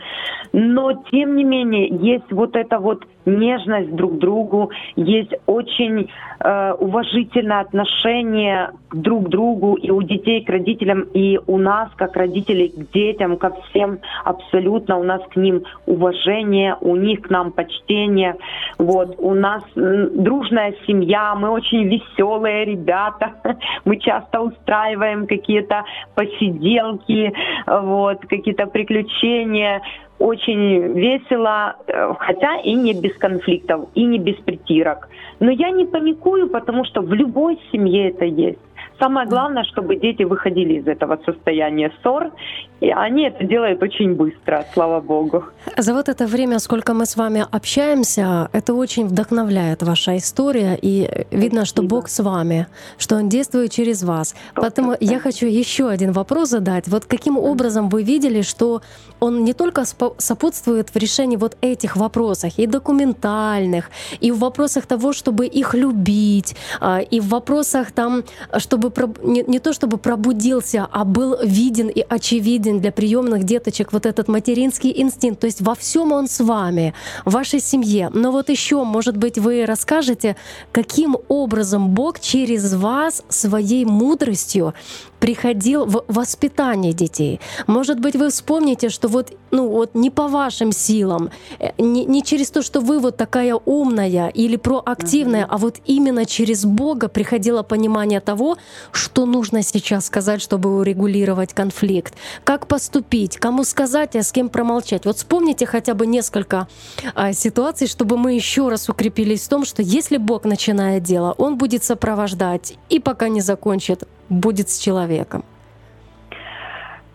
Но, 0.52 0.92
тем 1.12 1.38
не 1.38 1.46
менее, 1.46 1.88
есть 1.88 2.32
вот 2.32 2.56
эта 2.56 2.80
вот 2.80 3.06
нежность 3.28 3.94
друг 3.96 4.16
к 4.16 4.18
другу, 4.20 4.72
есть 4.96 5.34
очень 5.46 6.10
э, 6.40 6.72
уважительное 6.74 7.60
отношение 7.60 8.72
к 8.90 8.97
друг 9.02 9.30
другу, 9.30 9.76
и 9.76 9.92
у 9.92 10.02
детей 10.02 10.44
к 10.44 10.50
родителям, 10.50 11.02
и 11.14 11.40
у 11.48 11.58
нас, 11.58 11.90
как 11.96 12.16
родителей, 12.16 12.70
к 12.70 12.92
детям, 12.92 13.38
ко 13.38 13.52
всем 13.70 14.00
абсолютно. 14.24 14.98
У 14.98 15.04
нас 15.04 15.22
к 15.30 15.36
ним 15.36 15.64
уважение, 15.86 16.76
у 16.82 16.96
них 16.96 17.22
к 17.22 17.30
нам 17.30 17.52
почтение. 17.52 18.36
Вот. 18.78 19.16
У 19.18 19.34
нас 19.34 19.64
дружная 19.76 20.74
семья, 20.86 21.36
мы 21.36 21.50
очень 21.50 21.84
веселые 21.88 22.66
ребята. 22.66 23.34
Мы 23.86 23.98
часто 23.98 24.42
устраиваем 24.42 25.28
какие-то 25.28 25.84
посиделки, 26.16 27.34
вот, 27.66 28.20
какие-то 28.28 28.66
приключения 28.68 29.82
очень 30.20 30.94
весело, 30.94 31.76
э, 31.88 32.14
хотя 32.20 32.58
и 32.58 32.74
не 32.74 32.94
без 32.94 33.16
конфликтов, 33.18 33.90
и 33.94 34.04
не 34.04 34.18
без 34.18 34.36
притирок. 34.38 35.10
Но 35.40 35.52
я 35.52 35.70
не 35.70 35.86
паникую, 35.86 36.50
потому 36.50 36.86
что 36.86 37.02
в 37.02 37.14
любой 37.14 37.60
семье 37.72 38.10
это 38.10 38.26
есть. 38.26 38.60
Самое 39.00 39.28
главное, 39.28 39.64
чтобы 39.64 39.96
дети 39.96 40.24
выходили 40.24 40.80
из 40.80 40.88
этого 40.88 41.20
состояния 41.26 41.92
ссор, 42.02 42.32
и 42.80 42.90
они 42.90 43.28
это 43.28 43.44
делают 43.44 43.82
очень 43.82 44.14
быстро, 44.16 44.66
слава 44.74 45.02
богу. 45.02 45.44
За 45.78 45.94
вот 45.94 46.10
это 46.10 46.26
время, 46.26 46.60
сколько 46.60 46.94
мы 46.94 47.06
с 47.06 47.16
вами 47.16 47.46
общаемся, 47.52 48.50
это 48.54 48.74
очень 48.74 49.08
вдохновляет 49.08 49.84
ваша 49.84 50.18
история, 50.18 50.78
и 50.82 51.26
видно, 51.32 51.66
что 51.66 51.82
Бог 51.84 52.08
с 52.08 52.20
вами, 52.24 52.68
что 52.98 53.16
Он 53.16 53.30
действует 53.30 53.72
через 53.72 54.04
вас. 54.04 54.36
Поэтому 54.56 54.96
я 55.00 55.20
хочу 55.20 55.48
еще 55.48 55.90
один 55.90 56.12
вопрос 56.12 56.50
задать. 56.50 56.88
Вот 56.88 57.06
каким 57.06 57.38
образом 57.38 57.90
вы 57.90 58.04
видели, 58.04 58.42
что 58.42 58.82
Он 59.20 59.44
не 59.44 59.54
только 59.54 59.84
сопутствует 60.18 60.90
в 60.90 60.98
решении 60.98 61.38
вот 61.38 61.58
этих 61.62 61.96
вопросов, 61.96 62.54
и 62.58 62.68
документальных, 62.68 63.90
и 64.20 64.32
в 64.32 64.40
вопросах 64.40 64.86
того, 64.86 65.14
чтобы 65.14 65.46
их 65.46 65.74
любить, 65.74 66.56
а, 66.80 67.00
и 67.00 67.20
в 67.20 67.30
вопросах 67.30 67.92
там, 67.92 68.24
чтобы 68.58 68.87
чтобы 68.90 69.20
не, 69.24 69.44
не 69.44 69.60
то 69.60 69.74
чтобы 69.74 69.98
пробудился, 69.98 70.88
а 70.92 71.06
был 71.06 71.38
виден 71.44 71.88
и 71.88 72.04
очевиден 72.08 72.80
для 72.80 72.92
приемных 72.92 73.44
деточек 73.44 73.94
вот 73.94 74.06
этот 74.06 74.28
материнский 74.28 74.94
инстинкт. 74.96 75.42
То 75.42 75.48
есть 75.48 75.62
во 75.62 75.76
всем 75.76 76.12
он 76.12 76.28
с 76.28 76.40
вами, 76.40 76.94
в 77.26 77.32
вашей 77.32 77.60
семье. 77.60 78.10
Но 78.14 78.32
вот 78.32 78.50
еще, 78.50 78.84
может 78.84 79.18
быть, 79.18 79.38
вы 79.38 79.66
расскажете, 79.66 80.36
каким 80.72 81.18
образом 81.28 81.90
Бог 81.90 82.20
через 82.20 82.74
вас 82.74 83.24
своей 83.30 83.86
мудростью 83.86 84.74
приходил 85.20 85.86
в 85.86 86.04
воспитание 86.08 86.94
детей. 86.94 87.40
Может 87.68 88.00
быть, 88.00 88.16
вы 88.16 88.30
вспомните, 88.30 88.90
что 88.90 89.08
вот, 89.08 89.34
ну, 89.52 89.70
вот 89.70 89.96
не 89.96 90.10
по 90.10 90.28
вашим 90.28 90.72
силам, 90.72 91.30
э, 91.60 91.72
не, 91.78 92.06
не 92.06 92.24
через 92.24 92.52
то, 92.52 92.62
что 92.62 92.82
вы 92.82 93.00
вот 93.00 93.18
такая 93.18 93.56
умная 93.56 94.30
или 94.30 94.56
проактивная, 94.56 95.44
mm-hmm. 95.44 95.50
а 95.50 95.58
вот 95.58 95.76
именно 95.86 96.26
через 96.26 96.66
Бога 96.66 97.08
приходило 97.08 97.64
понимание 97.64 98.20
того, 98.20 98.58
что 98.92 99.26
нужно 99.26 99.64
сейчас 99.64 100.06
сказать, 100.06 100.42
чтобы 100.42 100.78
урегулировать 100.78 101.54
конфликт, 101.54 102.14
как 102.44 102.68
поступить, 102.68 103.38
кому 103.38 103.64
сказать, 103.64 104.16
а 104.16 104.24
с 104.24 104.32
кем 104.32 104.50
промолчать. 104.50 105.06
Вот 105.06 105.18
вспомните 105.18 105.66
хотя 105.66 105.94
бы 105.94 106.06
несколько 106.08 106.68
а, 107.16 107.34
ситуаций, 107.34 107.88
чтобы 107.88 108.18
мы 108.18 108.34
еще 108.34 108.70
раз 108.70 108.90
укрепились 108.90 109.44
в 109.44 109.50
том, 109.50 109.66
что 109.66 109.82
если 109.82 110.18
Бог 110.18 110.46
начинает 110.46 111.04
дело, 111.04 111.34
Он 111.38 111.58
будет 111.58 111.84
сопровождать 111.84 112.76
и 112.90 113.00
пока 113.00 113.30
не 113.30 113.42
закончит, 113.42 114.04
будет 114.30 114.70
с 114.70 114.80
человеком. 114.80 115.44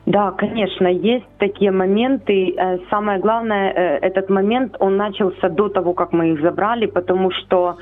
Да, 0.04 0.32
конечно, 0.32 0.88
есть 0.88 1.26
такие 1.38 1.70
моменты. 1.70 2.54
Э, 2.56 2.78
самое 2.90 3.20
главное, 3.20 3.72
э, 3.72 3.98
этот 3.98 4.30
момент, 4.30 4.76
он 4.80 4.96
начался 4.96 5.48
до 5.48 5.68
того, 5.68 5.94
как 5.94 6.12
мы 6.12 6.32
их 6.32 6.40
забрали, 6.40 6.86
потому 6.86 7.30
что 7.30 7.76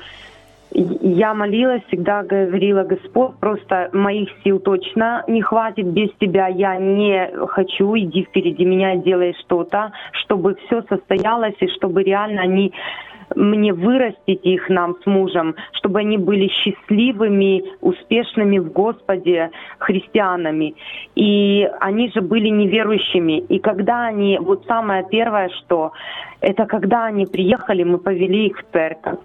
я 0.73 1.33
молилась, 1.33 1.81
всегда 1.87 2.23
говорила, 2.23 2.83
Господь, 2.83 3.35
просто 3.39 3.89
моих 3.91 4.29
сил 4.43 4.59
точно 4.59 5.23
не 5.27 5.41
хватит 5.41 5.85
без 5.87 6.09
Тебя. 6.19 6.47
Я 6.47 6.77
не 6.77 7.29
хочу, 7.47 7.97
иди 7.97 8.23
впереди 8.23 8.63
меня, 8.63 8.95
делай 8.95 9.35
что-то, 9.41 9.91
чтобы 10.13 10.55
все 10.65 10.83
состоялось 10.83 11.55
и 11.59 11.67
чтобы 11.67 12.03
реально 12.03 12.43
они 12.43 12.71
мне 13.35 13.73
вырастить 13.73 14.45
их 14.45 14.69
нам 14.69 14.95
с 15.03 15.05
мужем, 15.05 15.55
чтобы 15.73 15.99
они 15.99 16.17
были 16.17 16.47
счастливыми, 16.47 17.63
успешными 17.81 18.59
в 18.59 18.71
Господе 18.71 19.51
христианами. 19.79 20.75
И 21.15 21.69
они 21.79 22.11
же 22.11 22.21
были 22.21 22.49
неверующими. 22.49 23.39
И 23.39 23.59
когда 23.59 24.05
они, 24.05 24.37
вот 24.39 24.65
самое 24.67 25.05
первое, 25.09 25.49
что, 25.49 25.91
это 26.39 26.65
когда 26.65 27.05
они 27.05 27.25
приехали, 27.25 27.83
мы 27.83 27.97
повели 27.97 28.47
их 28.47 28.57
в 28.59 28.71
церковь. 28.71 29.19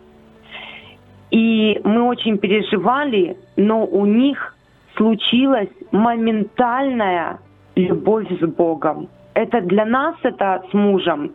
И 1.31 1.81
мы 1.85 2.03
очень 2.03 2.39
переживали, 2.39 3.37
но 3.57 3.85
у 3.85 4.07
них 4.07 4.55
случилась 4.97 5.69
моментальная 5.91 7.39
любовь 7.75 8.27
с 8.41 8.47
Богом. 8.47 9.09
Это 9.37 9.61
для 9.61 9.85
нас, 9.85 10.15
это 10.23 10.63
с 10.71 10.73
мужем, 10.73 11.35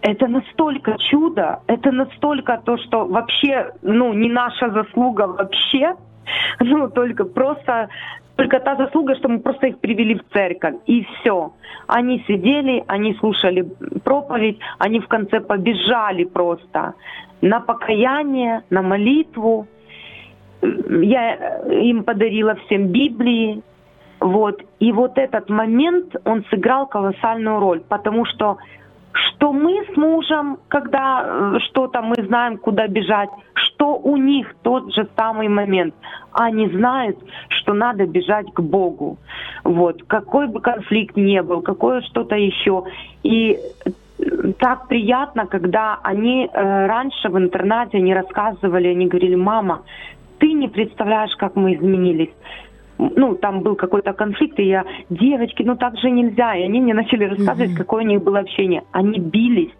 это 0.00 0.28
настолько 0.28 0.96
чудо, 1.10 1.58
это 1.66 1.90
настолько 1.90 2.62
то, 2.64 2.76
что 2.76 3.04
вообще, 3.04 3.72
ну, 3.82 4.12
не 4.12 4.28
наша 4.28 4.70
заслуга 4.70 5.26
вообще, 5.26 5.96
ну, 6.60 6.88
только 6.88 7.24
просто 7.24 7.88
только 8.36 8.60
та 8.60 8.76
заслуга, 8.76 9.16
что 9.16 9.28
мы 9.28 9.40
просто 9.40 9.66
их 9.66 9.78
привели 9.78 10.14
в 10.14 10.22
церковь, 10.32 10.76
и 10.86 11.04
все. 11.04 11.52
Они 11.88 12.24
сидели, 12.28 12.84
они 12.86 13.14
слушали 13.14 13.68
проповедь, 14.04 14.58
они 14.78 15.00
в 15.00 15.08
конце 15.08 15.40
побежали 15.40 16.24
просто 16.24 16.94
на 17.40 17.60
покаяние, 17.60 18.62
на 18.70 18.82
молитву. 18.82 19.66
Я 20.62 21.58
им 21.70 22.04
подарила 22.04 22.54
всем 22.54 22.86
Библии. 22.86 23.62
Вот. 24.22 24.62
И 24.78 24.92
вот 24.92 25.18
этот 25.18 25.50
момент, 25.50 26.14
он 26.24 26.44
сыграл 26.50 26.86
колоссальную 26.86 27.58
роль, 27.58 27.80
потому 27.80 28.24
что 28.24 28.56
что 29.12 29.52
мы 29.52 29.84
с 29.92 29.96
мужем, 29.96 30.58
когда 30.68 31.24
э, 31.26 31.58
что-то 31.68 32.00
мы 32.00 32.14
знаем, 32.24 32.56
куда 32.56 32.86
бежать, 32.86 33.28
что 33.54 33.96
у 33.96 34.16
них 34.16 34.54
тот 34.62 34.94
же 34.94 35.06
самый 35.16 35.48
момент. 35.48 35.94
Они 36.32 36.66
знают, 36.68 37.18
что 37.48 37.74
надо 37.74 38.06
бежать 38.06 38.46
к 38.54 38.60
Богу. 38.60 39.18
Вот. 39.64 40.02
Какой 40.06 40.46
бы 40.46 40.60
конфликт 40.60 41.16
ни 41.16 41.40
был, 41.40 41.60
какое 41.60 42.00
что-то 42.02 42.36
еще. 42.36 42.84
И 43.22 43.58
так 44.58 44.88
приятно, 44.88 45.46
когда 45.46 45.98
они 46.02 46.46
э, 46.50 46.86
раньше 46.86 47.28
в 47.28 47.36
интернате 47.36 47.98
они 47.98 48.14
рассказывали, 48.14 48.88
они 48.88 49.08
говорили, 49.08 49.34
мама, 49.34 49.82
ты 50.38 50.52
не 50.52 50.68
представляешь, 50.68 51.36
как 51.36 51.56
мы 51.56 51.74
изменились 51.74 52.32
ну, 53.16 53.34
там 53.34 53.60
был 53.60 53.76
какой-то 53.76 54.12
конфликт, 54.12 54.58
и 54.58 54.68
я, 54.68 54.84
девочки, 55.10 55.62
ну 55.62 55.76
так 55.76 55.96
же 55.98 56.10
нельзя. 56.10 56.54
И 56.56 56.62
они 56.62 56.80
мне 56.80 56.94
начали 56.94 57.24
рассказывать, 57.24 57.72
mm-hmm. 57.72 57.76
какое 57.76 58.04
у 58.04 58.06
них 58.06 58.22
было 58.22 58.40
общение. 58.40 58.82
Они 58.92 59.18
бились, 59.18 59.72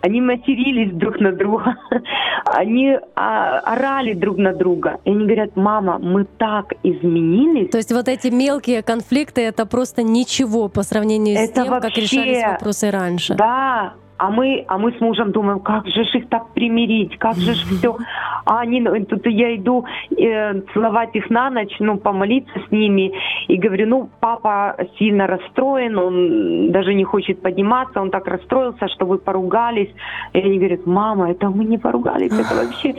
они 0.00 0.20
матерились 0.20 0.92
друг 0.92 1.20
на 1.20 1.32
друга, 1.32 1.76
они 2.44 2.98
а, 3.14 3.58
орали 3.60 4.12
друг 4.12 4.38
на 4.38 4.52
друга. 4.52 4.98
И 5.04 5.10
они 5.10 5.24
говорят, 5.24 5.56
мама, 5.56 5.98
мы 5.98 6.24
так 6.24 6.74
изменились. 6.82 7.70
То 7.70 7.78
есть 7.78 7.92
вот 7.92 8.08
эти 8.08 8.28
мелкие 8.28 8.82
конфликты, 8.82 9.42
это 9.42 9.66
просто 9.66 10.02
ничего 10.02 10.68
по 10.68 10.82
сравнению 10.82 11.36
это 11.36 11.46
с 11.46 11.54
тем, 11.54 11.68
вообще, 11.68 11.88
как 11.88 11.98
решались 11.98 12.42
вопросы 12.44 12.90
раньше. 12.90 13.34
Да, 13.34 13.94
а 14.16 14.30
мы, 14.30 14.64
а 14.68 14.78
мы 14.78 14.92
с 14.92 15.00
мужем 15.00 15.32
думаем, 15.32 15.60
как 15.60 15.86
же 15.88 16.02
их 16.02 16.28
так 16.28 16.52
примирить, 16.54 17.18
как 17.18 17.36
же 17.36 17.52
все. 17.52 17.96
А 18.44 18.60
они, 18.60 18.80
ну, 18.80 19.04
тут 19.06 19.26
я 19.26 19.56
иду 19.56 19.84
э, 20.16 20.60
целовать 20.72 21.14
их 21.14 21.30
на 21.30 21.50
ночь, 21.50 21.74
ну, 21.80 21.96
помолиться 21.96 22.52
с 22.68 22.70
ними. 22.70 23.12
И 23.48 23.56
говорю, 23.56 23.88
ну, 23.88 24.10
папа 24.20 24.76
сильно 24.98 25.26
расстроен, 25.26 25.98
он 25.98 26.72
даже 26.72 26.94
не 26.94 27.04
хочет 27.04 27.42
подниматься, 27.42 28.00
он 28.00 28.10
так 28.10 28.26
расстроился, 28.26 28.88
что 28.88 29.06
вы 29.06 29.18
поругались. 29.18 29.90
И 30.32 30.38
они 30.38 30.58
говорят, 30.58 30.86
мама, 30.86 31.30
это 31.30 31.48
мы 31.48 31.64
не 31.64 31.78
поругались, 31.78 32.32
это 32.32 32.54
вообще... 32.54 32.94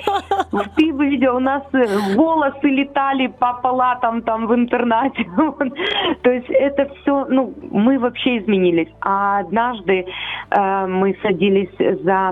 Ты 0.75 0.93
бы 0.93 1.08
видел, 1.08 1.38
у 1.38 1.39
нас 1.39 1.63
э, 1.73 1.86
волосы 2.15 2.67
летали 2.67 3.28
по 3.28 3.54
палатам 3.54 4.21
там 4.21 4.47
в 4.47 4.56
интернате. 4.56 5.25
То 6.21 6.32
есть 6.32 6.49
это 6.49 6.89
все, 7.01 7.25
ну, 7.30 7.54
мы 7.71 7.99
вообще 7.99 8.39
изменились. 8.39 8.89
А 9.01 9.39
однажды 9.39 10.06
э, 10.49 10.88
мы 10.88 11.05
мы 11.06 11.15
садились 11.22 11.70
за 12.04 12.32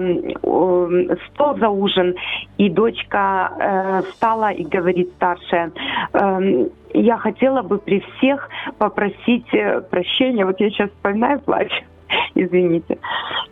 стол 1.27 1.57
за 1.59 1.69
ужин, 1.69 2.15
и 2.57 2.69
дочка 2.69 3.51
э, 3.59 4.01
встала 4.09 4.51
и 4.51 4.63
говорит 4.63 5.11
старшая, 5.15 5.71
э, 6.13 6.67
я 6.95 7.17
хотела 7.17 7.61
бы 7.61 7.77
при 7.77 7.99
всех 7.99 8.49
попросить 8.79 9.53
э, 9.53 9.81
прощения. 9.81 10.45
Вот 10.45 10.59
я 10.59 10.69
сейчас 10.71 10.89
вспоминаю, 10.89 11.39
плачу. 11.39 11.83
Извините. 12.35 12.97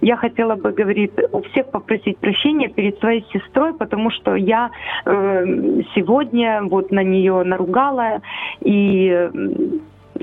Я 0.01 0.15
хотела 0.15 0.55
бы, 0.55 0.71
говорит, 0.71 1.13
у 1.31 1.41
всех 1.43 1.69
попросить 1.69 2.17
прощения 2.17 2.69
перед 2.69 2.97
своей 2.99 3.23
сестрой, 3.31 3.75
потому 3.75 4.09
что 4.09 4.35
я 4.35 4.71
э, 5.05 5.45
сегодня 5.93 6.63
вот 6.63 6.91
на 6.91 7.03
нее 7.03 7.43
наругала 7.43 8.21
и 8.61 9.29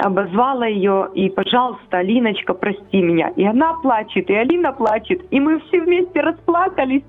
обозвала 0.01 0.67
ее, 0.67 1.09
и, 1.15 1.29
пожалуйста, 1.29 1.99
Алиночка, 1.99 2.55
прости 2.55 3.03
меня. 3.03 3.29
И 3.37 3.45
она 3.45 3.75
плачет, 3.75 4.31
и 4.31 4.35
Алина 4.35 4.73
плачет, 4.73 5.23
и 5.31 5.41
мы 5.41 5.61
все 5.61 5.81
вместе 5.81 6.21
расплакались. 6.21 7.03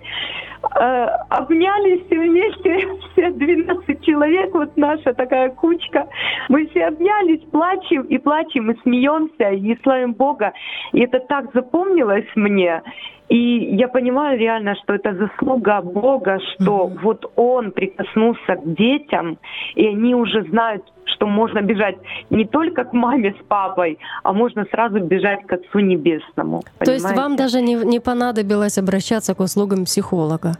э, 0.75 1.05
обнялись 1.29 2.03
и 2.09 2.15
вместе, 2.15 2.87
все 3.11 3.31
12 3.31 4.01
человек, 4.05 4.53
вот 4.53 4.75
наша 4.77 5.13
такая 5.13 5.49
кучка, 5.49 6.07
мы 6.49 6.67
все 6.67 6.87
обнялись, 6.87 7.41
плачем 7.51 8.03
и 8.03 8.17
плачем, 8.17 8.71
и 8.71 8.81
смеемся, 8.81 9.49
и 9.51 9.77
славим 9.83 10.13
Бога. 10.13 10.53
И 10.91 11.01
это 11.01 11.19
так 11.19 11.53
запомнилось 11.53 12.27
мне. 12.35 12.81
И 13.29 13.75
я 13.75 13.87
понимаю 13.87 14.39
реально, 14.39 14.75
что 14.83 14.93
это 14.93 15.13
заслуга 15.13 15.81
Бога, 15.81 16.39
что 16.53 16.87
mm-hmm. 16.87 16.99
вот 17.03 17.31
Он 17.35 17.71
прикоснулся 17.71 18.55
к 18.55 18.73
детям, 18.73 19.37
и 19.75 19.87
они 19.87 20.15
уже 20.15 20.43
знают, 20.49 20.83
что 21.05 21.27
можно 21.27 21.61
бежать 21.61 21.95
не 22.29 22.45
только 22.45 22.83
к 22.83 22.93
маме 22.93 23.35
с 23.39 23.45
папой, 23.47 23.99
а 24.23 24.33
можно 24.33 24.65
сразу 24.71 24.99
бежать 24.99 25.45
к 25.45 25.53
Отцу 25.53 25.79
Небесному. 25.79 26.63
Понимаете? 26.79 26.85
То 26.85 26.91
есть 26.91 27.15
вам 27.15 27.35
даже 27.35 27.61
не, 27.61 27.75
не 27.75 27.99
понадобилось 27.99 28.77
обращаться 28.77 29.35
к 29.35 29.39
услугам 29.39 29.85
психолога? 29.85 30.53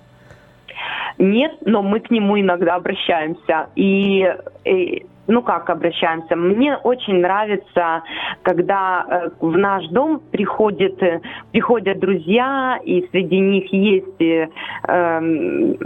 Нет, 1.18 1.52
но 1.66 1.82
мы 1.82 2.00
к 2.00 2.12
нему 2.12 2.40
иногда 2.40 2.76
обращаемся. 2.76 3.68
И, 3.76 4.26
и 4.64 5.06
ну 5.30 5.42
как 5.42 5.70
обращаемся? 5.70 6.36
Мне 6.36 6.76
очень 6.78 7.22
нравится, 7.22 8.04
когда 8.42 9.06
э, 9.08 9.30
в 9.40 9.58
наш 9.58 9.88
дом 9.88 10.22
приходят, 10.32 11.02
э, 11.02 11.22
приходят 11.52 12.00
друзья, 12.00 12.80
и 12.84 13.08
среди 13.12 13.40
них 13.40 13.72
есть 13.72 14.22
э, 14.22 14.50
эм, 14.88 15.78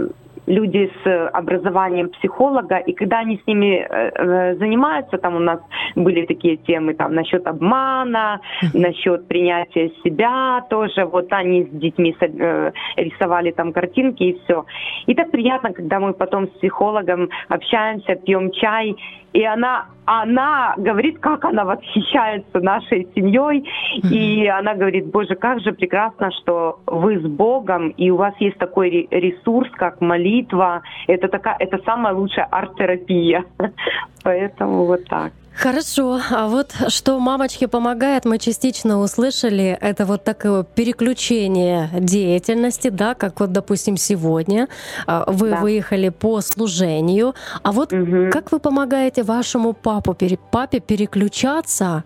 люди 0.46 0.90
с 1.02 1.28
образованием 1.32 2.10
психолога, 2.10 2.76
и 2.78 2.92
когда 2.92 3.20
они 3.20 3.40
с 3.42 3.46
ними 3.46 3.86
э, 3.88 4.10
э, 4.14 4.56
занимаются, 4.56 5.18
там 5.18 5.36
у 5.36 5.38
нас 5.38 5.60
были 5.94 6.26
такие 6.26 6.56
темы 6.56 6.94
там 6.94 7.14
насчет 7.14 7.46
обмана, 7.46 8.40
насчет 8.74 9.26
принятия 9.26 9.90
себя 10.04 10.64
тоже, 10.68 11.06
вот 11.06 11.32
они 11.32 11.64
с 11.64 11.68
детьми 11.70 12.14
э, 12.20 12.72
рисовали 12.96 13.52
там 13.52 13.72
картинки 13.72 14.22
и 14.22 14.40
все. 14.44 14.64
И 15.06 15.14
так 15.14 15.30
приятно, 15.30 15.72
когда 15.72 15.98
мы 16.00 16.12
потом 16.12 16.46
с 16.48 16.50
психологом 16.58 17.30
общаемся, 17.48 18.14
пьем 18.16 18.50
чай, 18.52 18.96
и 19.34 19.44
она, 19.44 19.86
она 20.06 20.74
говорит, 20.78 21.18
как 21.18 21.44
она 21.44 21.64
восхищается 21.64 22.60
нашей 22.60 23.08
семьей, 23.16 23.68
и 24.08 24.46
она 24.46 24.74
говорит, 24.74 25.06
боже, 25.06 25.34
как 25.34 25.60
же 25.60 25.72
прекрасно, 25.72 26.30
что 26.30 26.78
вы 26.86 27.18
с 27.18 27.26
Богом, 27.26 27.88
и 27.88 28.10
у 28.10 28.16
вас 28.16 28.34
есть 28.38 28.56
такой 28.58 29.08
ресурс, 29.10 29.68
как 29.72 30.00
молитва, 30.00 30.82
это 31.08 31.26
такая, 31.26 31.56
это 31.58 31.80
самая 31.84 32.14
лучшая 32.14 32.46
арт-терапия, 32.46 33.44
поэтому 34.22 34.86
вот 34.86 35.04
так. 35.08 35.32
Хорошо. 35.56 36.20
А 36.30 36.48
вот 36.48 36.72
что 36.88 37.18
мамочке 37.20 37.68
помогает, 37.68 38.24
мы 38.24 38.38
частично 38.38 39.00
услышали. 39.00 39.78
Это 39.80 40.04
вот 40.04 40.24
такое 40.24 40.64
переключение 40.64 41.90
деятельности, 41.92 42.88
да, 42.88 43.14
как 43.14 43.40
вот, 43.40 43.52
допустим, 43.52 43.96
сегодня 43.96 44.68
а, 45.06 45.24
вы 45.30 45.50
да. 45.50 45.60
выехали 45.60 46.08
по 46.08 46.40
служению. 46.40 47.34
А 47.62 47.72
вот 47.72 47.92
угу. 47.92 48.30
как 48.32 48.50
вы 48.52 48.58
помогаете 48.58 49.22
вашему 49.22 49.72
папу, 49.72 50.16
папе 50.50 50.80
переключаться, 50.80 52.04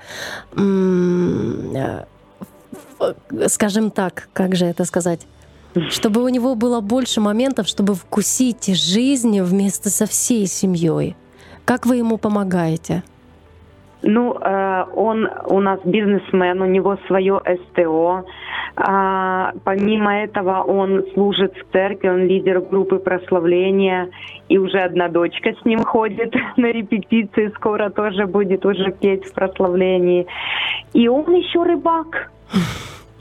э, 0.54 2.04
скажем 3.48 3.90
так, 3.90 4.28
как 4.32 4.54
же 4.56 4.66
это 4.66 4.84
сказать? 4.84 5.26
чтобы 5.90 6.24
у 6.24 6.28
него 6.28 6.54
было 6.54 6.80
больше 6.80 7.20
моментов, 7.20 7.68
чтобы 7.68 7.94
вкусить 7.94 8.74
жизнь 8.74 9.40
вместе 9.40 9.90
со 9.90 10.06
всей 10.06 10.46
семьей. 10.46 11.14
Как 11.64 11.87
вы 11.87 11.96
ему 11.96 12.18
помогаете? 12.18 13.04
Ну, 14.02 14.34
э, 14.34 14.84
он 14.94 15.28
у 15.46 15.61
нас 15.61 15.80
бизнесмен, 15.84 16.62
у 16.62 16.66
него 16.66 16.98
свое 17.06 17.40
СТО. 17.44 18.24
А, 18.76 19.52
помимо 19.64 20.22
этого, 20.22 20.62
он 20.62 21.04
служит 21.14 21.54
в 21.56 21.72
церкви, 21.72 22.08
он 22.08 22.26
лидер 22.26 22.61
группы 22.61 22.98
прославления, 22.98 24.11
и 24.48 24.56
уже 24.56 24.78
одна 24.78 25.08
дочка 25.08 25.52
с 25.61 25.64
ним 25.64 25.84
ходит 25.84 26.32
на 26.56 26.66
репетиции, 26.66 27.52
скоро 27.56 27.90
тоже 27.90 28.26
будет 28.26 28.64
уже 28.64 28.92
петь 28.92 29.24
в 29.24 29.34
прославлении. 29.34 30.26
И 30.92 31.08
он 31.08 31.34
еще 31.34 31.64
рыбак. 31.64 32.30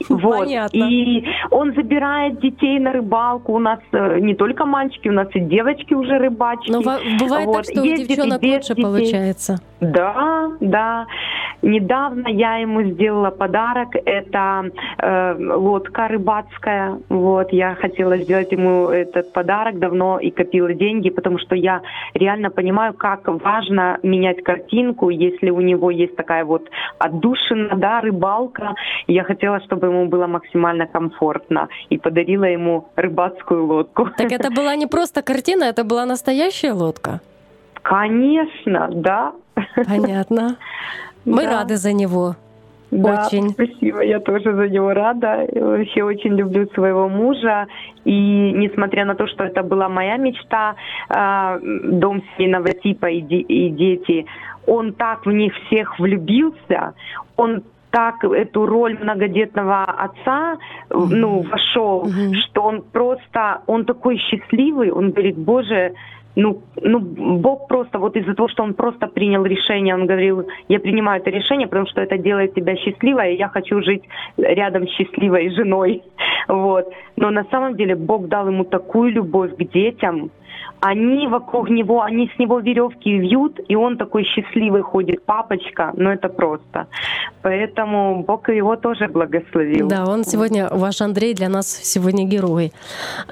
Вот. 0.08 0.38
Понятно. 0.38 0.84
И 0.88 1.24
он 1.50 1.74
забирает 1.74 2.40
детей 2.40 2.78
на 2.78 2.92
рыбалку. 2.92 3.54
У 3.54 3.58
нас 3.58 3.80
э, 3.92 4.18
не 4.20 4.34
только 4.34 4.64
мальчики, 4.64 5.08
у 5.08 5.12
нас 5.12 5.28
и 5.34 5.40
девочки 5.40 5.94
уже 5.94 6.18
рыбачки. 6.18 6.70
Но 6.70 6.80
бывает 6.80 7.46
вот. 7.46 7.56
так, 7.56 7.64
что 7.64 7.82
Ездит 7.82 8.18
у 8.18 8.22
девчонок 8.22 8.42
лучше 8.42 8.74
детей. 8.74 8.82
получается. 8.82 9.58
Да, 9.80 10.50
да. 10.60 11.06
Недавно 11.62 12.28
я 12.28 12.56
ему 12.56 12.82
сделала 12.82 13.30
подарок. 13.30 13.88
Это 14.04 14.70
э, 14.98 15.36
лодка 15.38 16.08
рыбацкая. 16.08 16.98
Вот, 17.08 17.52
я 17.52 17.74
хотела 17.74 18.16
сделать 18.18 18.52
ему 18.52 18.88
этот 18.88 19.32
подарок 19.32 19.78
давно 19.78 20.18
и 20.18 20.30
копила 20.30 20.72
деньги, 20.72 21.10
потому 21.10 21.38
что 21.38 21.54
я 21.54 21.82
реально 22.14 22.50
понимаю, 22.50 22.94
как 22.94 23.26
важно 23.26 23.98
менять 24.02 24.42
картинку, 24.42 25.10
если 25.10 25.50
у 25.50 25.60
него 25.60 25.90
есть 25.90 26.16
такая 26.16 26.44
вот 26.44 26.68
отдушина, 26.98 27.76
да, 27.76 28.00
рыбалка. 28.00 28.74
Я 29.06 29.24
хотела, 29.24 29.60
чтобы 29.60 29.87
ему 29.88 30.08
было 30.08 30.26
максимально 30.26 30.86
комфортно 30.86 31.68
и 31.90 31.98
подарила 31.98 32.44
ему 32.44 32.88
рыбацкую 32.96 33.66
лодку. 33.66 34.10
Так 34.16 34.32
это 34.32 34.50
была 34.50 34.76
не 34.76 34.86
просто 34.86 35.22
картина, 35.22 35.64
это 35.64 35.84
была 35.84 36.06
настоящая 36.06 36.72
лодка? 36.72 37.20
Конечно, 37.82 38.88
да. 38.92 39.32
Понятно. 39.88 40.56
Мы 41.24 41.44
да. 41.44 41.50
рады 41.50 41.76
за 41.76 41.92
него. 41.92 42.34
Да, 42.90 43.26
очень. 43.26 43.50
спасибо, 43.50 44.02
я 44.02 44.18
тоже 44.18 44.54
за 44.54 44.68
него 44.68 44.94
рада. 44.94 45.46
Я 45.52 45.64
вообще 45.64 46.02
очень 46.02 46.34
люблю 46.34 46.66
своего 46.74 47.08
мужа. 47.08 47.66
И 48.04 48.52
несмотря 48.52 49.04
на 49.04 49.14
то, 49.14 49.26
что 49.26 49.44
это 49.44 49.62
была 49.62 49.88
моя 49.88 50.16
мечта, 50.16 50.74
э, 51.10 51.58
дом 51.84 52.22
семейного 52.36 52.72
типа 52.72 53.06
и, 53.06 53.20
и 53.20 53.68
дети, 53.70 54.26
он 54.66 54.92
так 54.92 55.26
в 55.26 55.32
них 55.32 55.52
всех 55.66 55.98
влюбился, 55.98 56.94
он 57.36 57.62
так 57.98 58.22
эту 58.22 58.64
роль 58.66 58.96
многодетного 59.02 59.84
отца, 59.84 60.58
ну, 60.90 61.42
вошел, 61.42 62.04
mm-hmm. 62.04 62.34
что 62.34 62.62
он 62.62 62.82
просто, 62.82 63.62
он 63.66 63.84
такой 63.84 64.18
счастливый, 64.18 64.92
он 64.92 65.10
говорит, 65.10 65.36
боже, 65.36 65.94
ну, 66.36 66.62
ну, 66.80 67.00
Бог 67.00 67.66
просто, 67.66 67.98
вот 67.98 68.16
из-за 68.16 68.34
того, 68.34 68.48
что 68.48 68.62
он 68.62 68.74
просто 68.74 69.08
принял 69.08 69.44
решение, 69.44 69.96
он 69.96 70.06
говорил, 70.06 70.46
я 70.68 70.78
принимаю 70.78 71.20
это 71.20 71.30
решение, 71.30 71.66
потому 71.66 71.88
что 71.88 72.00
это 72.00 72.18
делает 72.18 72.54
тебя 72.54 72.76
счастливой, 72.76 73.34
и 73.34 73.38
я 73.38 73.48
хочу 73.48 73.82
жить 73.82 74.04
рядом 74.36 74.86
с 74.86 74.90
счастливой 74.90 75.50
женой. 75.50 76.02
Вот. 76.48 76.90
Но 77.16 77.30
на 77.30 77.44
самом 77.50 77.76
деле 77.76 77.94
Бог 77.94 78.28
дал 78.28 78.46
ему 78.48 78.64
такую 78.64 79.12
любовь 79.12 79.54
к 79.54 79.72
детям, 79.72 80.30
они 80.80 81.26
вокруг 81.28 81.70
него, 81.70 82.02
они 82.02 82.30
с 82.34 82.38
него 82.38 82.60
веревки 82.60 83.18
вьют, 83.18 83.60
и 83.68 83.74
он 83.74 83.96
такой 83.96 84.24
счастливый 84.24 84.82
ходит, 84.82 85.24
папочка, 85.24 85.92
ну 85.96 86.10
это 86.10 86.28
просто. 86.28 86.86
Поэтому 87.42 88.24
Бог 88.26 88.48
его 88.48 88.76
тоже 88.76 89.08
благословил. 89.08 89.88
Да, 89.88 90.04
он 90.06 90.24
сегодня, 90.24 90.68
ваш 90.70 91.00
Андрей 91.00 91.34
для 91.34 91.48
нас 91.48 91.66
сегодня 91.68 92.24
герой. 92.24 92.72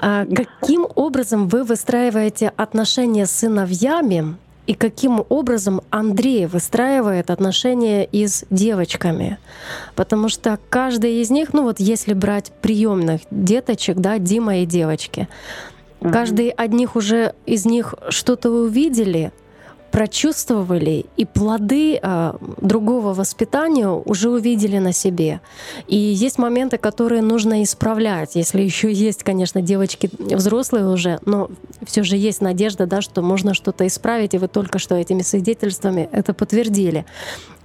А 0.01 0.25
каким 0.25 0.85
образом 0.95 1.47
вы 1.47 1.63
выстраиваете 1.63 2.51
отношения 2.57 3.25
с 3.25 3.31
сыновьями, 3.31 4.35
и 4.67 4.73
каким 4.73 5.23
образом 5.29 5.81
Андрей 5.89 6.45
выстраивает 6.45 7.31
отношения 7.31 8.03
и 8.03 8.27
с 8.27 8.45
девочками. 8.49 9.37
Потому 9.95 10.27
что 10.27 10.59
каждый 10.69 11.21
из 11.21 11.31
них, 11.31 11.53
ну 11.53 11.63
вот 11.63 11.79
если 11.79 12.13
брать 12.13 12.51
приемных 12.61 13.21
деточек, 13.31 13.97
да, 13.97 14.19
Дима 14.19 14.57
и 14.57 14.65
девочки, 14.65 15.29
Каждый 16.01 16.49
одних 16.49 16.95
уже 16.95 17.33
из 17.45 17.65
них 17.65 17.95
что-то 18.09 18.51
увидели, 18.51 19.31
прочувствовали, 19.91 21.05
и 21.15 21.25
плоды 21.25 21.99
а, 22.01 22.35
другого 22.61 23.13
воспитания 23.13 23.87
уже 23.87 24.29
увидели 24.29 24.77
на 24.77 24.93
себе. 24.93 25.41
И 25.87 25.95
есть 25.95 26.37
моменты, 26.37 26.77
которые 26.77 27.21
нужно 27.21 27.63
исправлять. 27.63 28.35
Если 28.35 28.61
еще 28.61 28.91
есть, 28.91 29.23
конечно, 29.23 29.61
девочки 29.61 30.11
взрослые 30.19 30.87
уже, 30.87 31.19
но 31.25 31.49
все 31.83 32.03
же 32.03 32.15
есть 32.15 32.41
надежда, 32.41 32.85
да, 32.85 33.01
что 33.01 33.23
можно 33.23 33.55
что-то 33.55 33.87
исправить, 33.87 34.35
и 34.35 34.37
вы 34.37 34.47
только 34.47 34.77
что 34.77 34.93
этими 34.93 35.23
свидетельствами 35.23 36.09
это 36.11 36.33
подтвердили. 36.33 37.05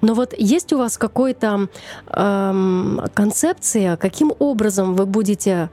Но 0.01 0.14
вот 0.14 0.33
есть 0.37 0.73
у 0.73 0.79
вас 0.79 0.97
какой-то 0.97 1.68
эм, 2.09 3.03
концепция, 3.12 3.97
каким 3.97 4.33
образом 4.38 4.95
вы 4.95 5.07
будете 5.07 5.71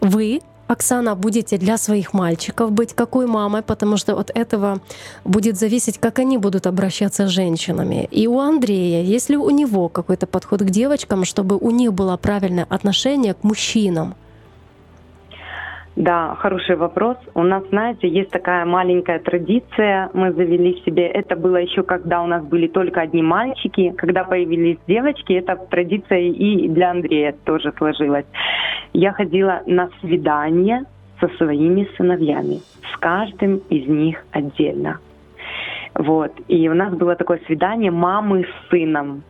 вы 0.00 0.42
Оксана, 0.74 1.14
будете 1.14 1.56
для 1.56 1.78
своих 1.78 2.12
мальчиков 2.12 2.70
быть 2.70 2.94
какой 2.94 3.26
мамой, 3.26 3.62
потому 3.62 3.96
что 3.96 4.18
от 4.18 4.30
этого 4.34 4.80
будет 5.24 5.56
зависеть, 5.56 5.98
как 5.98 6.18
они 6.18 6.38
будут 6.38 6.66
обращаться 6.66 7.26
с 7.26 7.30
женщинами. 7.30 8.08
И 8.10 8.26
у 8.26 8.38
Андрея, 8.38 9.02
если 9.02 9.36
у 9.36 9.50
него 9.50 9.88
какой-то 9.88 10.26
подход 10.26 10.60
к 10.60 10.70
девочкам, 10.70 11.24
чтобы 11.24 11.56
у 11.56 11.70
них 11.70 11.92
было 11.92 12.16
правильное 12.16 12.66
отношение 12.68 13.34
к 13.34 13.44
мужчинам, 13.44 14.14
да, 15.96 16.34
хороший 16.34 16.74
вопрос. 16.74 17.16
У 17.34 17.42
нас, 17.42 17.62
знаете, 17.68 18.08
есть 18.08 18.30
такая 18.30 18.64
маленькая 18.64 19.20
традиция, 19.20 20.10
мы 20.12 20.32
завели 20.32 20.82
себе. 20.84 21.06
Это 21.06 21.36
было 21.36 21.56
еще 21.56 21.84
когда 21.84 22.22
у 22.22 22.26
нас 22.26 22.44
были 22.44 22.66
только 22.66 23.00
одни 23.00 23.22
мальчики. 23.22 23.90
Когда 23.96 24.24
появились 24.24 24.78
девочки, 24.88 25.34
эта 25.34 25.54
традиция 25.56 26.18
и 26.18 26.68
для 26.68 26.90
Андрея 26.90 27.34
тоже 27.44 27.72
сложилась. 27.76 28.26
Я 28.92 29.12
ходила 29.12 29.62
на 29.66 29.88
свидание 30.00 30.82
со 31.20 31.28
своими 31.36 31.88
сыновьями, 31.96 32.60
с 32.92 32.96
каждым 32.98 33.58
из 33.70 33.86
них 33.86 34.24
отдельно. 34.32 34.98
Вот. 35.94 36.32
И 36.48 36.68
у 36.68 36.74
нас 36.74 36.92
было 36.92 37.14
такое 37.14 37.40
свидание 37.46 37.92
мамы 37.92 38.44
с 38.44 38.68
сыном. 38.68 39.22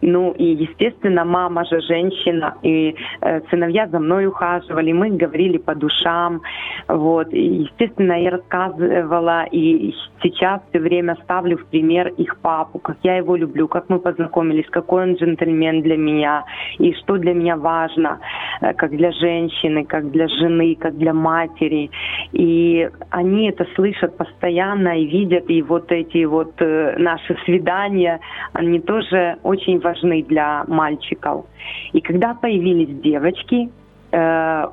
Ну 0.00 0.32
и, 0.32 0.44
естественно, 0.44 1.24
мама 1.24 1.64
же 1.64 1.80
женщина, 1.80 2.54
и 2.62 2.94
э, 3.20 3.40
сыновья 3.50 3.88
за 3.88 3.98
мной 3.98 4.26
ухаживали, 4.26 4.92
мы 4.92 5.10
говорили 5.10 5.58
по 5.58 5.74
душам. 5.74 6.42
Вот. 6.88 7.32
И, 7.32 7.64
естественно, 7.64 8.12
я 8.12 8.30
рассказывала, 8.30 9.44
и 9.50 9.94
сейчас 10.22 10.60
все 10.70 10.80
время 10.80 11.16
ставлю 11.24 11.58
в 11.58 11.66
пример 11.66 12.08
их 12.08 12.38
папу, 12.38 12.78
как 12.78 12.96
я 13.02 13.16
его 13.16 13.36
люблю, 13.36 13.68
как 13.68 13.88
мы 13.88 13.98
познакомились, 13.98 14.66
какой 14.70 15.02
он 15.02 15.14
джентльмен 15.14 15.82
для 15.82 15.96
меня, 15.96 16.44
и 16.78 16.92
что 16.94 17.16
для 17.16 17.34
меня 17.34 17.56
важно, 17.56 18.20
э, 18.60 18.74
как 18.74 18.90
для 18.90 19.10
женщины, 19.12 19.84
как 19.84 20.10
для 20.10 20.28
жены, 20.28 20.76
как 20.76 20.96
для 20.96 21.12
матери. 21.12 21.90
И 22.32 22.88
они 23.10 23.48
это 23.48 23.66
слышат 23.74 24.16
постоянно 24.16 25.00
и 25.00 25.06
видят, 25.06 25.50
и 25.50 25.62
вот 25.62 25.90
эти 25.90 26.24
вот 26.24 26.52
э, 26.58 26.96
наши 26.98 27.36
свидания, 27.44 28.20
они 28.52 28.80
тоже 28.80 29.38
очень 29.42 29.80
для 30.22 30.64
мальчиков. 30.66 31.46
И 31.92 32.00
когда 32.00 32.34
появились 32.34 33.00
девочки, 33.00 33.70
э, 34.12 34.66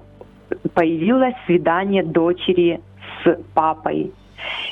появилось 0.73 1.35
свидание 1.45 2.03
дочери 2.03 2.81
с 3.23 3.37
папой. 3.53 4.11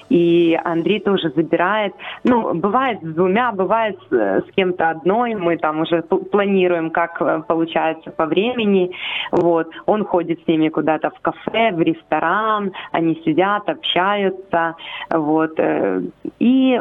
И 0.10 0.60
Андрей 0.64 1.00
тоже 1.00 1.32
забирает. 1.36 1.94
Ну, 2.24 2.54
бывает 2.54 3.00
с 3.02 3.14
двумя, 3.14 3.52
бывает 3.52 3.98
с, 4.10 4.14
с 4.14 4.52
кем-то 4.56 4.90
одной. 4.90 5.36
Мы 5.36 5.58
там 5.58 5.82
уже 5.82 6.02
планируем, 6.02 6.92
как 6.92 7.22
э, 7.22 7.42
получается 7.48 8.12
по 8.12 8.26
времени. 8.26 8.92
Вот. 9.32 9.70
Он 9.86 10.04
ходит 10.06 10.44
с 10.44 10.48
ними 10.48 10.70
куда-то 10.70 11.10
в 11.10 11.20
кафе, 11.22 11.72
в 11.72 11.82
ресторан. 11.82 12.74
Они 12.92 13.22
сидят, 13.26 13.70
общаются. 13.70 14.76
Вот. 15.10 15.54
Э, 15.58 16.02
и 16.40 16.80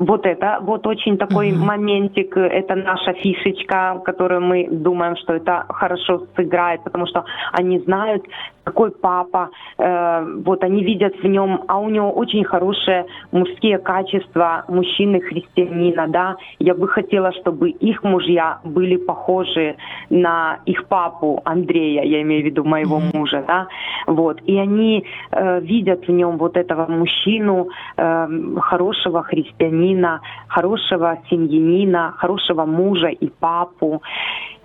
вот 0.00 0.24
это, 0.24 0.58
вот 0.62 0.86
очень 0.86 1.18
такой 1.18 1.50
mm-hmm. 1.50 1.64
моментик, 1.64 2.36
это 2.36 2.74
наша 2.74 3.12
фишечка, 3.12 4.00
которую 4.02 4.40
мы 4.40 4.66
думаем, 4.70 5.14
что 5.16 5.34
это 5.34 5.66
хорошо 5.68 6.26
сыграет, 6.36 6.82
потому 6.82 7.06
что 7.06 7.24
они 7.52 7.78
знают, 7.80 8.24
какой 8.70 8.90
папа, 8.90 9.50
э, 9.78 10.42
вот 10.44 10.62
они 10.64 10.84
видят 10.84 11.14
в 11.22 11.26
нем, 11.26 11.64
а 11.68 11.78
у 11.78 11.88
него 11.88 12.10
очень 12.12 12.44
хорошие 12.44 13.06
мужские 13.32 13.78
качества 13.78 14.64
мужчины 14.68 15.20
христианина, 15.20 16.06
да. 16.08 16.36
Я 16.58 16.74
бы 16.74 16.88
хотела, 16.88 17.32
чтобы 17.32 17.70
их 17.70 18.04
мужья 18.04 18.60
были 18.64 18.96
похожи 18.96 19.76
на 20.10 20.58
их 20.66 20.86
папу 20.86 21.42
Андрея, 21.44 22.02
я 22.02 22.22
имею 22.22 22.42
в 22.42 22.46
виду 22.46 22.64
моего 22.64 22.98
mm-hmm. 22.98 23.16
мужа, 23.16 23.44
да. 23.46 23.66
Вот 24.06 24.40
и 24.46 24.56
они 24.56 25.04
э, 25.32 25.60
видят 25.60 26.06
в 26.06 26.12
нем 26.12 26.38
вот 26.38 26.56
этого 26.56 26.86
мужчину 26.86 27.68
э, 27.96 28.28
хорошего 28.60 29.22
христианина 29.22 30.20
хорошего 30.48 31.18
семьянина, 31.30 32.14
хорошего 32.18 32.64
мужа 32.66 33.08
и 33.08 33.28
папу. 33.28 34.02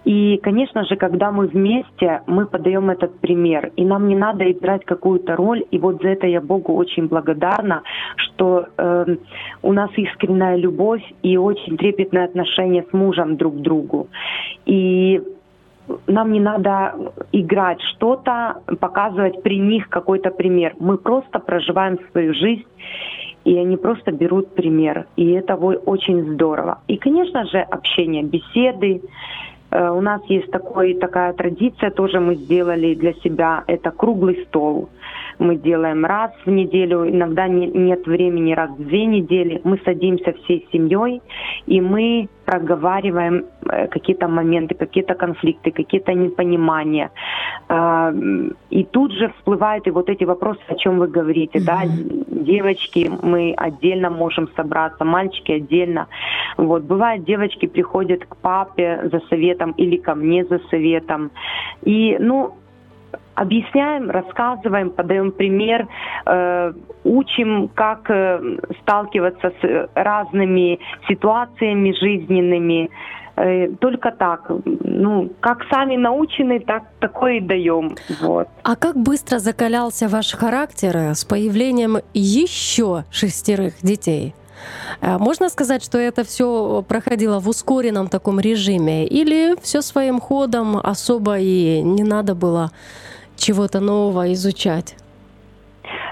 И, 0.05 0.37
конечно 0.37 0.85
же, 0.85 0.95
когда 0.95 1.31
мы 1.31 1.47
вместе, 1.47 2.21
мы 2.27 2.45
подаем 2.45 2.89
этот 2.89 3.19
пример. 3.19 3.71
И 3.75 3.83
нам 3.83 4.07
не 4.07 4.15
надо 4.15 4.49
играть 4.51 4.85
какую-то 4.85 5.35
роль. 5.35 5.65
И 5.71 5.79
вот 5.79 6.01
за 6.01 6.09
это 6.09 6.27
я 6.27 6.41
Богу 6.41 6.73
очень 6.73 7.07
благодарна, 7.07 7.81
что 8.15 8.67
э, 8.77 9.15
у 9.63 9.73
нас 9.73 9.89
искренняя 9.97 10.57
любовь 10.57 11.03
и 11.23 11.37
очень 11.37 11.77
трепетное 11.77 12.25
отношение 12.25 12.85
с 12.89 12.93
мужем 12.93 13.35
друг 13.35 13.55
к 13.55 13.61
другу. 13.61 14.07
И 14.65 15.21
нам 16.07 16.31
не 16.31 16.39
надо 16.39 16.95
играть 17.31 17.81
что-то, 17.81 18.61
показывать 18.79 19.41
при 19.41 19.57
них 19.57 19.89
какой-то 19.89 20.29
пример. 20.29 20.75
Мы 20.79 20.97
просто 20.97 21.39
проживаем 21.39 21.99
свою 22.11 22.33
жизнь 22.33 22.65
и 23.45 23.55
они 23.57 23.77
просто 23.77 24.11
берут 24.11 24.55
пример. 24.55 25.05
И 25.15 25.31
это 25.31 25.55
очень 25.55 26.33
здорово. 26.33 26.79
И, 26.87 26.97
конечно 26.97 27.45
же, 27.45 27.59
общение, 27.59 28.23
беседы. 28.23 29.01
Э, 29.75 29.89
у 29.89 30.01
нас 30.01 30.21
есть 30.29 30.49
такой, 30.51 30.93
такая 30.93 31.33
традиция, 31.33 31.91
тоже 31.91 32.19
мы 32.19 32.35
сделали 32.35 32.95
для 32.95 33.13
себя, 33.13 33.63
это 33.67 33.91
круглый 33.91 34.45
стол 34.47 34.89
мы 35.39 35.55
делаем 35.55 36.05
раз 36.05 36.31
в 36.45 36.49
неделю, 36.49 37.09
иногда 37.09 37.47
не, 37.47 37.67
нет 37.67 38.05
времени 38.07 38.53
раз 38.53 38.71
в 38.71 38.85
две 38.85 39.05
недели. 39.05 39.61
Мы 39.63 39.79
садимся 39.85 40.33
всей 40.33 40.67
семьей, 40.71 41.21
и 41.65 41.81
мы 41.81 42.29
проговариваем 42.45 43.45
э, 43.69 43.87
какие-то 43.87 44.27
моменты, 44.27 44.75
какие-то 44.75 45.15
конфликты, 45.15 45.71
какие-то 45.71 46.13
непонимания. 46.13 47.11
А, 47.67 48.13
и 48.69 48.83
тут 48.83 49.11
же 49.13 49.29
всплывают 49.29 49.87
и 49.87 49.91
вот 49.91 50.09
эти 50.09 50.23
вопросы, 50.23 50.61
о 50.67 50.75
чем 50.75 50.99
вы 50.99 51.07
говорите, 51.07 51.59
да, 51.59 51.81
девочки, 51.85 53.11
мы 53.23 53.53
отдельно 53.57 54.09
можем 54.09 54.49
собраться, 54.55 55.03
мальчики 55.03 55.53
отдельно. 55.53 56.07
Вот, 56.57 56.83
бывает, 56.83 57.23
девочки 57.23 57.65
приходят 57.65 58.25
к 58.25 58.37
папе 58.37 59.09
за 59.11 59.19
советом 59.29 59.71
или 59.71 59.97
ко 59.97 60.15
мне 60.15 60.45
за 60.45 60.59
советом. 60.69 61.31
И, 61.83 62.17
ну, 62.19 62.55
объясняем, 63.35 64.09
рассказываем, 64.09 64.89
подаем 64.89 65.31
пример, 65.31 65.87
э, 66.25 66.73
учим, 67.03 67.69
как 67.73 68.09
э, 68.09 68.39
сталкиваться 68.81 69.53
с 69.61 69.89
разными 69.93 70.79
ситуациями 71.07 71.91
жизненными. 71.91 72.89
Э, 73.35 73.67
только 73.79 74.11
так, 74.11 74.49
ну, 74.65 75.29
как 75.41 75.65
сами 75.69 75.97
научены, 75.97 76.59
так 76.61 76.83
такое 76.99 77.33
и 77.33 77.41
даем. 77.41 77.95
Вот. 78.21 78.47
А 78.63 78.75
как 78.75 78.95
быстро 78.95 79.39
закалялся 79.39 80.07
ваш 80.07 80.33
характер 80.33 80.95
с 81.13 81.25
появлением 81.25 81.97
еще 82.13 83.03
шестерых 83.11 83.73
детей? 83.81 84.33
Э, 85.01 85.17
можно 85.17 85.49
сказать, 85.49 85.83
что 85.83 85.97
это 85.97 86.23
все 86.23 86.83
проходило 86.87 87.39
в 87.39 87.49
ускоренном 87.49 88.07
таком 88.07 88.39
режиме, 88.39 89.05
или 89.05 89.55
все 89.61 89.81
своим 89.81 90.19
ходом 90.19 90.77
особо 90.77 91.37
и 91.39 91.81
не 91.81 92.03
надо 92.03 92.35
было 92.35 92.71
чего-то 93.37 93.79
нового 93.79 94.31
изучать? 94.33 94.95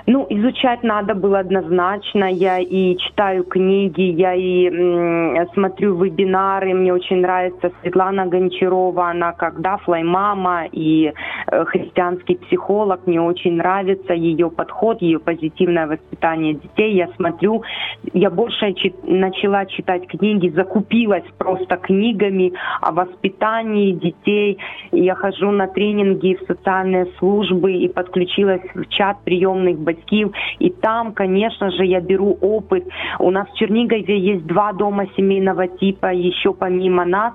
Ну, 0.06 0.28
изучать 0.30 0.84
надо 0.84 1.16
было 1.16 1.39
однозначно. 1.39 2.26
Я 2.26 2.60
и 2.60 2.97
читаю 2.97 3.45
книги, 3.45 4.01
я 4.01 4.34
и 4.34 4.68
м, 4.68 5.47
смотрю 5.54 5.95
вебинары. 5.95 6.74
Мне 6.74 6.93
очень 6.93 7.22
нравится 7.22 7.72
Светлана 7.82 8.26
Гончарова, 8.26 9.10
она 9.10 9.32
как 9.32 9.62
да, 9.62 9.78
флаймама 9.78 10.66
и 10.70 11.14
э, 11.47 11.66
христианский 11.66 12.36
психолог. 12.36 13.08
Мне 13.08 13.22
очень 13.22 13.54
нравится 13.54 14.14
ее 14.14 14.49
подход, 14.49 15.01
ее 15.01 15.20
позитивное 15.20 15.88
воспитание 15.88 16.56
детей. 16.56 16.95
Я 16.95 17.08
смотрю, 17.16 17.64
я 18.12 18.30
больше 18.30 18.74
чит, 18.74 18.95
начала 19.04 19.66
читать 19.66 20.08
книги, 20.08 20.49
закупилась 20.49 21.24
просто 21.38 21.78
книгами 21.78 22.51
о 22.82 22.91
воспитании 22.91 23.93
детей. 23.93 24.58
Я 24.91 25.16
хожу 25.16 25.51
на 25.51 25.68
тренинги 25.68 26.36
в 26.36 26.45
социальные 26.45 27.08
службы 27.20 27.72
и 27.72 27.88
подключилась 27.88 28.64
в 28.74 28.86
чат 28.89 29.18
приемных 29.24 29.80
батьків. 29.93 30.33
И 30.59 30.69
там, 30.69 31.13
конечно 31.13 31.71
же, 31.71 31.85
я 31.85 31.99
беру 31.99 32.37
опыт. 32.41 32.83
У 33.19 33.31
нас 33.31 33.47
в 33.49 33.57
Чернигове 33.57 34.17
есть 34.17 34.45
два 34.45 34.73
дома 34.73 35.05
семейного 35.15 35.67
типа, 35.67 36.13
еще 36.13 36.53
помимо 36.53 37.05
нас. 37.05 37.33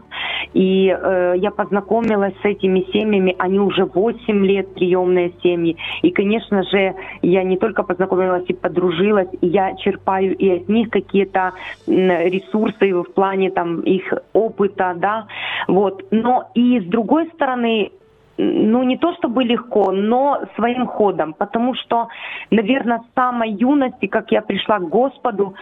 И 0.54 0.88
э, 0.88 1.34
я 1.36 1.50
познакомилась 1.50 2.34
с 2.42 2.44
этими 2.44 2.84
семьями, 2.92 3.34
они 3.38 3.58
уже 3.58 3.84
8 3.84 4.46
лет 4.46 4.74
приемные 4.74 5.32
семьи. 5.42 5.76
И, 6.02 6.10
конечно 6.10 6.62
же, 6.62 6.94
я 7.22 7.44
не 7.44 7.56
только 7.56 7.82
познакомилась 7.82 8.44
и 8.48 8.54
подружилась, 8.54 9.28
я 9.40 9.74
черпаю 9.76 10.36
и 10.36 10.50
от 10.50 10.68
них 10.68 10.90
какие-то 10.90 11.52
ресурсы 11.86 12.94
в 12.94 13.12
плане 13.14 13.50
там 13.50 13.80
их 13.80 14.14
опыта, 14.32 14.94
да, 14.96 15.26
вот. 15.68 16.04
Но 16.10 16.44
и 16.54 16.80
с 16.80 16.84
другой 16.84 17.26
стороны, 17.34 17.90
ну, 18.38 18.84
не 18.84 18.96
то 18.96 19.12
чтобы 19.14 19.42
легко, 19.42 19.90
но 19.90 20.40
своим 20.56 20.86
ходом, 20.86 21.34
потому 21.34 21.74
что, 21.74 22.08
наверное, 22.50 23.00
с 23.00 23.14
самой 23.14 23.50
юности, 23.50 24.06
как 24.06 24.30
я 24.30 24.42
пришла 24.42 24.78
к 24.78 24.88
Господу, 24.88 25.54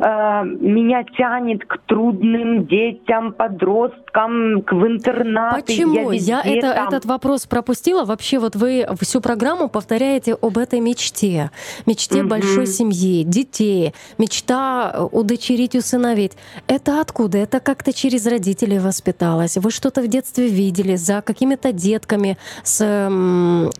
э, 0.00 0.44
меня 0.44 1.04
тянет 1.16 1.64
к 1.64 1.78
трудным 1.86 2.66
детям, 2.66 3.32
подросткам, 3.32 4.62
к 4.62 4.72
в 4.72 4.86
интернаты. 4.86 5.62
Почему? 5.62 6.10
Я, 6.10 6.42
я 6.44 6.56
это, 6.56 6.66
этот 6.66 7.04
вопрос 7.04 7.46
пропустила. 7.46 8.04
Вообще, 8.04 8.38
вот 8.40 8.56
вы 8.56 8.86
всю 9.00 9.20
программу 9.20 9.68
повторяете 9.68 10.34
об 10.34 10.58
этой 10.58 10.80
мечте. 10.80 11.50
Мечте 11.86 12.20
mm-hmm. 12.20 12.28
большой 12.28 12.66
семьи, 12.66 13.22
детей, 13.22 13.94
мечта 14.18 15.06
удочерить, 15.12 15.76
усыновить. 15.76 16.32
Это 16.66 17.00
откуда? 17.00 17.38
Это 17.38 17.60
как-то 17.60 17.92
через 17.92 18.26
родителей 18.26 18.80
воспиталось? 18.80 19.56
Вы 19.56 19.70
что-то 19.70 20.02
в 20.02 20.08
детстве 20.08 20.48
видели 20.48 20.96
за 20.96 21.22
какими-то 21.22 21.72
детками? 21.72 22.23
Семьями, 22.24 22.36
с, 22.62 22.76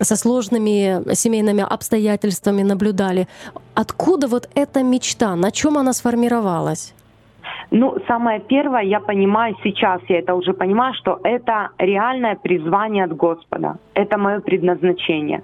со 0.01 0.16
сложными 0.16 1.14
семейными 1.14 1.62
обстоятельствами 1.62 2.62
наблюдали. 2.62 3.26
Откуда 3.74 4.28
вот 4.28 4.49
эта 4.55 4.82
мечта? 4.82 5.36
На 5.36 5.51
чем 5.51 5.78
она 5.78 5.92
сформировалась? 5.92 6.95
Ну, 7.70 7.97
самое 8.07 8.40
первое, 8.40 8.82
я 8.82 9.01
понимаю, 9.01 9.57
сейчас 9.64 10.01
я 10.09 10.18
это 10.18 10.34
уже 10.34 10.53
понимаю, 10.53 10.95
что 10.95 11.18
это 11.24 11.70
реальное 11.78 12.36
призвание 12.36 13.05
от 13.05 13.16
Господа. 13.16 13.76
Это 13.95 14.18
мое 14.18 14.40
предназначение. 14.40 15.42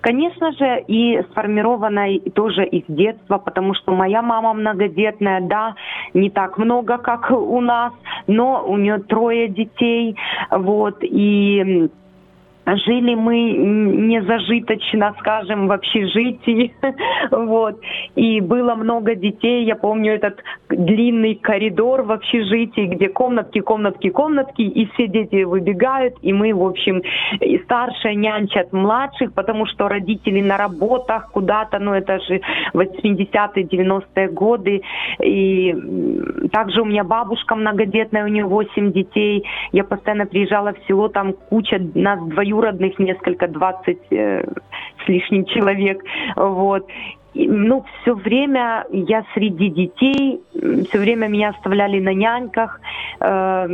Конечно 0.00 0.52
же, 0.52 0.84
и 0.86 1.22
сформированное 1.30 2.20
тоже 2.34 2.64
из 2.64 2.84
детства, 2.88 3.38
потому 3.38 3.74
что 3.74 3.92
моя 3.92 4.22
мама 4.22 4.52
многодетная, 4.52 5.40
да, 5.40 5.74
не 6.12 6.30
так 6.30 6.58
много, 6.58 6.98
как 6.98 7.30
у 7.30 7.60
нас, 7.60 7.92
но 8.26 8.64
у 8.66 8.76
нее 8.76 8.98
трое 8.98 9.48
детей, 9.48 10.16
вот, 10.50 10.98
и 11.02 11.88
Жили 12.66 13.14
мы 13.14 13.52
незажиточно, 13.52 15.14
скажем, 15.18 15.68
в 15.68 15.72
общежитии, 15.72 16.74
вот, 17.30 17.78
и 18.14 18.40
было 18.40 18.74
много 18.74 19.14
детей, 19.14 19.64
я 19.64 19.76
помню 19.76 20.14
этот 20.14 20.42
длинный 20.70 21.34
коридор 21.34 22.02
в 22.02 22.12
общежитии, 22.12 22.86
где 22.86 23.10
комнатки, 23.10 23.60
комнатки, 23.60 24.08
комнатки, 24.08 24.62
и 24.62 24.86
все 24.92 25.08
дети 25.08 25.44
выбегают, 25.44 26.14
и 26.22 26.32
мы, 26.32 26.54
в 26.54 26.64
общем, 26.64 27.02
и 27.40 27.58
старшие 27.58 28.14
нянчат 28.14 28.72
младших, 28.72 29.34
потому 29.34 29.66
что 29.66 29.88
родители 29.88 30.40
на 30.40 30.56
работах 30.56 31.30
куда-то, 31.32 31.78
ну 31.78 31.92
это 31.92 32.18
же 32.20 32.40
80-е, 32.72 33.64
90-е 33.64 34.28
годы, 34.28 34.80
и 35.22 35.74
также 36.50 36.80
у 36.80 36.86
меня 36.86 37.04
бабушка 37.04 37.54
многодетная, 37.56 38.24
у 38.24 38.28
нее 38.28 38.46
8 38.46 38.92
детей, 38.92 39.44
я 39.72 39.84
постоянно 39.84 40.24
приезжала 40.24 40.72
в 40.72 40.78
село, 40.86 41.08
там 41.08 41.34
куча 41.34 41.78
нас 41.94 42.18
двоюродных 42.20 42.53
двоюродных 42.54 42.98
несколько, 42.98 43.48
20 43.48 43.98
э, 44.10 44.44
с 45.04 45.08
лишним 45.08 45.44
человек. 45.46 46.02
Вот. 46.36 46.86
Ну, 47.34 47.84
все 48.00 48.14
время 48.14 48.86
я 48.90 49.24
среди 49.34 49.68
детей, 49.68 50.40
все 50.88 50.98
время 50.98 51.26
меня 51.26 51.50
оставляли 51.50 52.00
на 52.00 52.14
няньках. 52.14 52.80
Э, 53.20 53.68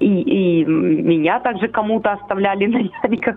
и, 0.00 0.62
и 0.62 0.64
меня 0.64 1.38
также 1.40 1.68
кому-то 1.68 2.12
оставляли 2.12 2.66
на 2.76 2.78
няньках 2.78 3.36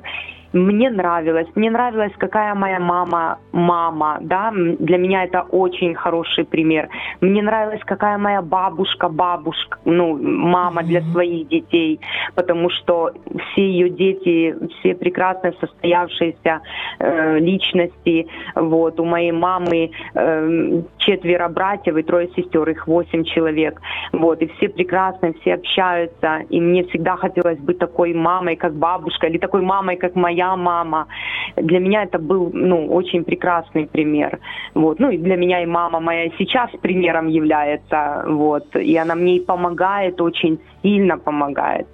мне 0.55 0.89
нравилось. 0.89 1.47
Мне 1.55 1.69
нравилось, 1.69 2.13
какая 2.17 2.55
моя 2.55 2.79
мама, 2.79 3.39
мама, 3.51 4.19
да, 4.21 4.51
для 4.53 4.97
меня 4.97 5.25
это 5.25 5.41
очень 5.41 5.93
хороший 5.95 6.45
пример. 6.45 6.87
Мне 7.19 7.41
нравилось, 7.41 7.81
какая 7.85 8.17
моя 8.17 8.41
бабушка, 8.41 9.09
бабушка, 9.09 9.77
ну, 9.83 10.17
мама 10.17 10.81
для 10.83 11.01
своих 11.11 11.49
детей, 11.49 11.99
потому 12.35 12.69
что 12.69 13.11
все 13.51 13.69
ее 13.69 13.89
дети, 13.89 14.55
все 14.79 14.95
прекрасные, 14.95 15.53
состоявшиеся 15.59 16.61
э, 16.99 17.39
личности, 17.39 18.27
вот, 18.55 18.99
у 19.01 19.05
моей 19.05 19.33
мамы 19.33 19.91
э, 20.13 20.81
четверо 20.97 21.49
братьев 21.49 21.97
и 21.97 22.03
трое 22.03 22.29
сестер, 22.33 22.69
их 22.69 22.87
восемь 22.87 23.25
человек, 23.25 23.81
вот, 24.13 24.41
и 24.41 24.47
все 24.47 24.69
прекрасные, 24.69 25.33
все 25.41 25.55
общаются, 25.55 26.43
и 26.49 26.61
мне 26.61 26.85
всегда 26.85 27.17
хотелось 27.17 27.59
быть 27.59 27.77
такой 27.77 28.13
мамой, 28.13 28.55
как 28.55 28.73
бабушка, 28.73 29.27
или 29.27 29.37
такой 29.37 29.61
мамой, 29.61 29.97
как 29.97 30.15
моя 30.15 30.44
моя 30.45 30.55
мама. 30.55 31.07
Для 31.55 31.79
меня 31.79 32.03
это 32.03 32.19
был 32.19 32.49
ну, 32.53 32.87
очень 32.87 33.23
прекрасный 33.23 33.87
пример. 33.87 34.39
Вот. 34.73 34.99
Ну 34.99 35.09
и 35.09 35.17
для 35.17 35.37
меня 35.37 35.63
и 35.63 35.65
мама 35.65 35.99
моя 35.99 36.29
сейчас 36.37 36.69
примером 36.81 37.27
является. 37.27 38.25
Вот. 38.27 38.75
И 38.75 38.95
она 38.97 39.15
мне 39.15 39.37
и 39.37 39.39
помогает, 39.39 40.21
очень 40.21 40.59
сильно 40.83 41.17
помогает. 41.17 41.87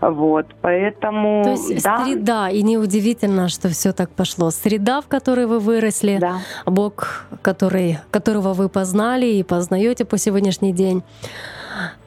Вот. 0.00 0.46
Поэтому... 0.60 1.44
То 1.44 1.50
есть 1.50 1.84
да. 1.84 2.04
среда, 2.04 2.50
и 2.50 2.62
неудивительно, 2.62 3.48
что 3.48 3.68
все 3.68 3.92
так 3.92 4.10
пошло. 4.10 4.50
Среда, 4.50 5.00
в 5.00 5.06
которой 5.06 5.46
вы 5.46 5.58
выросли, 5.58 6.18
да. 6.20 6.38
Бог, 6.66 7.26
который, 7.42 7.98
которого 8.10 8.52
вы 8.54 8.68
познали 8.68 9.26
и 9.26 9.42
познаете 9.42 10.04
по 10.04 10.18
сегодняшний 10.18 10.72
день. 10.72 11.02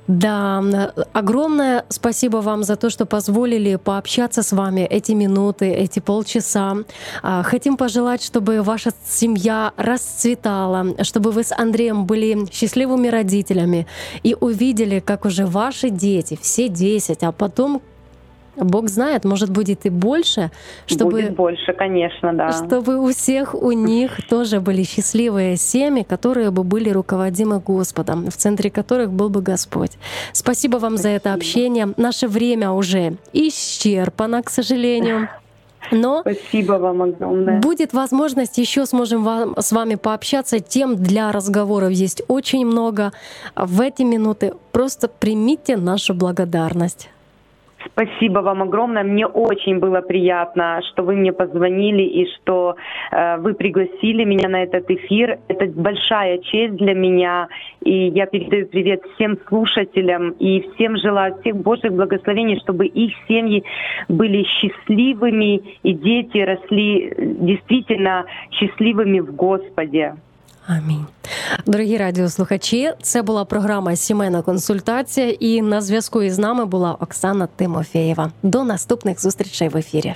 Да, 0.07 0.63
огромное 1.11 1.83
спасибо 1.89 2.37
вам 2.37 2.63
за 2.63 2.77
то, 2.77 2.89
что 2.89 3.05
позволили 3.05 3.75
пообщаться 3.75 4.41
с 4.41 4.53
вами 4.53 4.81
эти 4.81 5.11
минуты, 5.11 5.65
эти 5.65 5.99
полчаса. 5.99 6.77
А, 7.21 7.43
хотим 7.43 7.75
пожелать, 7.75 8.23
чтобы 8.23 8.61
ваша 8.61 8.91
семья 9.05 9.73
расцветала, 9.75 11.03
чтобы 11.03 11.31
вы 11.31 11.43
с 11.43 11.51
Андреем 11.51 12.05
были 12.05 12.47
счастливыми 12.51 13.09
родителями 13.09 13.85
и 14.23 14.35
увидели, 14.39 14.99
как 14.99 15.25
уже 15.25 15.45
ваши 15.45 15.89
дети, 15.89 16.39
все 16.41 16.69
10, 16.69 17.23
а 17.23 17.33
потом 17.33 17.81
Бог 18.57 18.89
знает, 18.89 19.25
может 19.25 19.49
будет 19.49 19.85
и 19.85 19.89
больше, 19.89 20.51
чтобы 20.85 21.11
будет 21.11 21.35
больше, 21.35 21.73
конечно, 21.73 22.33
да. 22.33 22.51
Чтобы 22.51 22.97
у 22.97 23.09
всех 23.09 23.55
у 23.55 23.71
них 23.71 24.27
тоже 24.27 24.59
были 24.59 24.83
счастливые 24.83 25.57
семьи, 25.57 26.03
которые 26.03 26.51
бы 26.51 26.63
были 26.63 26.89
руководимы 26.89 27.59
Господом, 27.59 28.29
в 28.29 28.35
центре 28.37 28.69
которых 28.69 29.11
был 29.11 29.29
бы 29.29 29.41
Господь. 29.41 29.91
Спасибо 30.33 30.77
вам 30.77 30.97
Спасибо. 30.97 31.01
за 31.03 31.09
это 31.09 31.33
общение. 31.33 31.93
Наше 31.97 32.27
время 32.27 32.71
уже 32.71 33.17
исчерпано, 33.33 34.43
к 34.43 34.49
сожалению. 34.49 35.29
Но 35.91 36.21
Спасибо 36.21 36.73
вам 36.73 37.01
огромное. 37.01 37.59
Будет 37.61 37.93
возможность, 37.93 38.57
еще 38.57 38.85
сможем 38.85 39.23
вам, 39.23 39.55
с 39.57 39.71
вами 39.71 39.95
пообщаться. 39.95 40.59
Тем 40.59 40.95
для 40.95 41.31
разговоров 41.31 41.91
есть 41.91 42.21
очень 42.27 42.65
много. 42.65 43.13
В 43.55 43.81
эти 43.81 44.01
минуты 44.03 44.53
просто 44.71 45.07
примите 45.07 45.77
нашу 45.77 46.13
благодарность. 46.13 47.09
Спасибо 47.91 48.39
вам 48.39 48.63
огромное. 48.63 49.03
Мне 49.03 49.25
очень 49.25 49.79
было 49.79 50.01
приятно, 50.01 50.81
что 50.89 51.03
вы 51.03 51.15
мне 51.15 51.33
позвонили 51.33 52.03
и 52.03 52.27
что 52.35 52.75
э, 53.11 53.37
вы 53.37 53.53
пригласили 53.53 54.23
меня 54.23 54.49
на 54.49 54.63
этот 54.63 54.89
эфир. 54.89 55.39
Это 55.47 55.65
большая 55.67 56.39
честь 56.39 56.75
для 56.75 56.93
меня. 56.93 57.47
И 57.83 58.07
я 58.07 58.25
передаю 58.25 58.67
привет 58.67 59.03
всем 59.15 59.37
слушателям 59.47 60.31
и 60.31 60.61
всем 60.73 60.97
желаю 60.97 61.35
всех 61.41 61.55
Божьих 61.57 61.93
благословений, 61.93 62.59
чтобы 62.59 62.87
их 62.87 63.13
семьи 63.27 63.63
были 64.07 64.43
счастливыми 64.43 65.61
и 65.83 65.93
дети 65.93 66.37
росли 66.37 67.13
действительно 67.17 68.25
счастливыми 68.51 69.19
в 69.19 69.35
Господе. 69.35 70.15
Амінь. 70.67 71.05
Дорогі 71.65 71.97
радіослухачі, 71.97 72.93
це 73.01 73.21
була 73.21 73.45
програма 73.45 73.95
Сімейна 73.95 74.41
консультація, 74.41 75.29
і 75.29 75.61
на 75.61 75.81
зв'язку 75.81 76.21
із 76.21 76.39
нами 76.39 76.65
була 76.65 76.97
Оксана 76.99 77.47
Тимофєєва. 77.55 78.31
До 78.43 78.63
наступних 78.63 79.21
зустрічей 79.21 79.69
в 79.69 79.77
ефірі. 79.77 80.15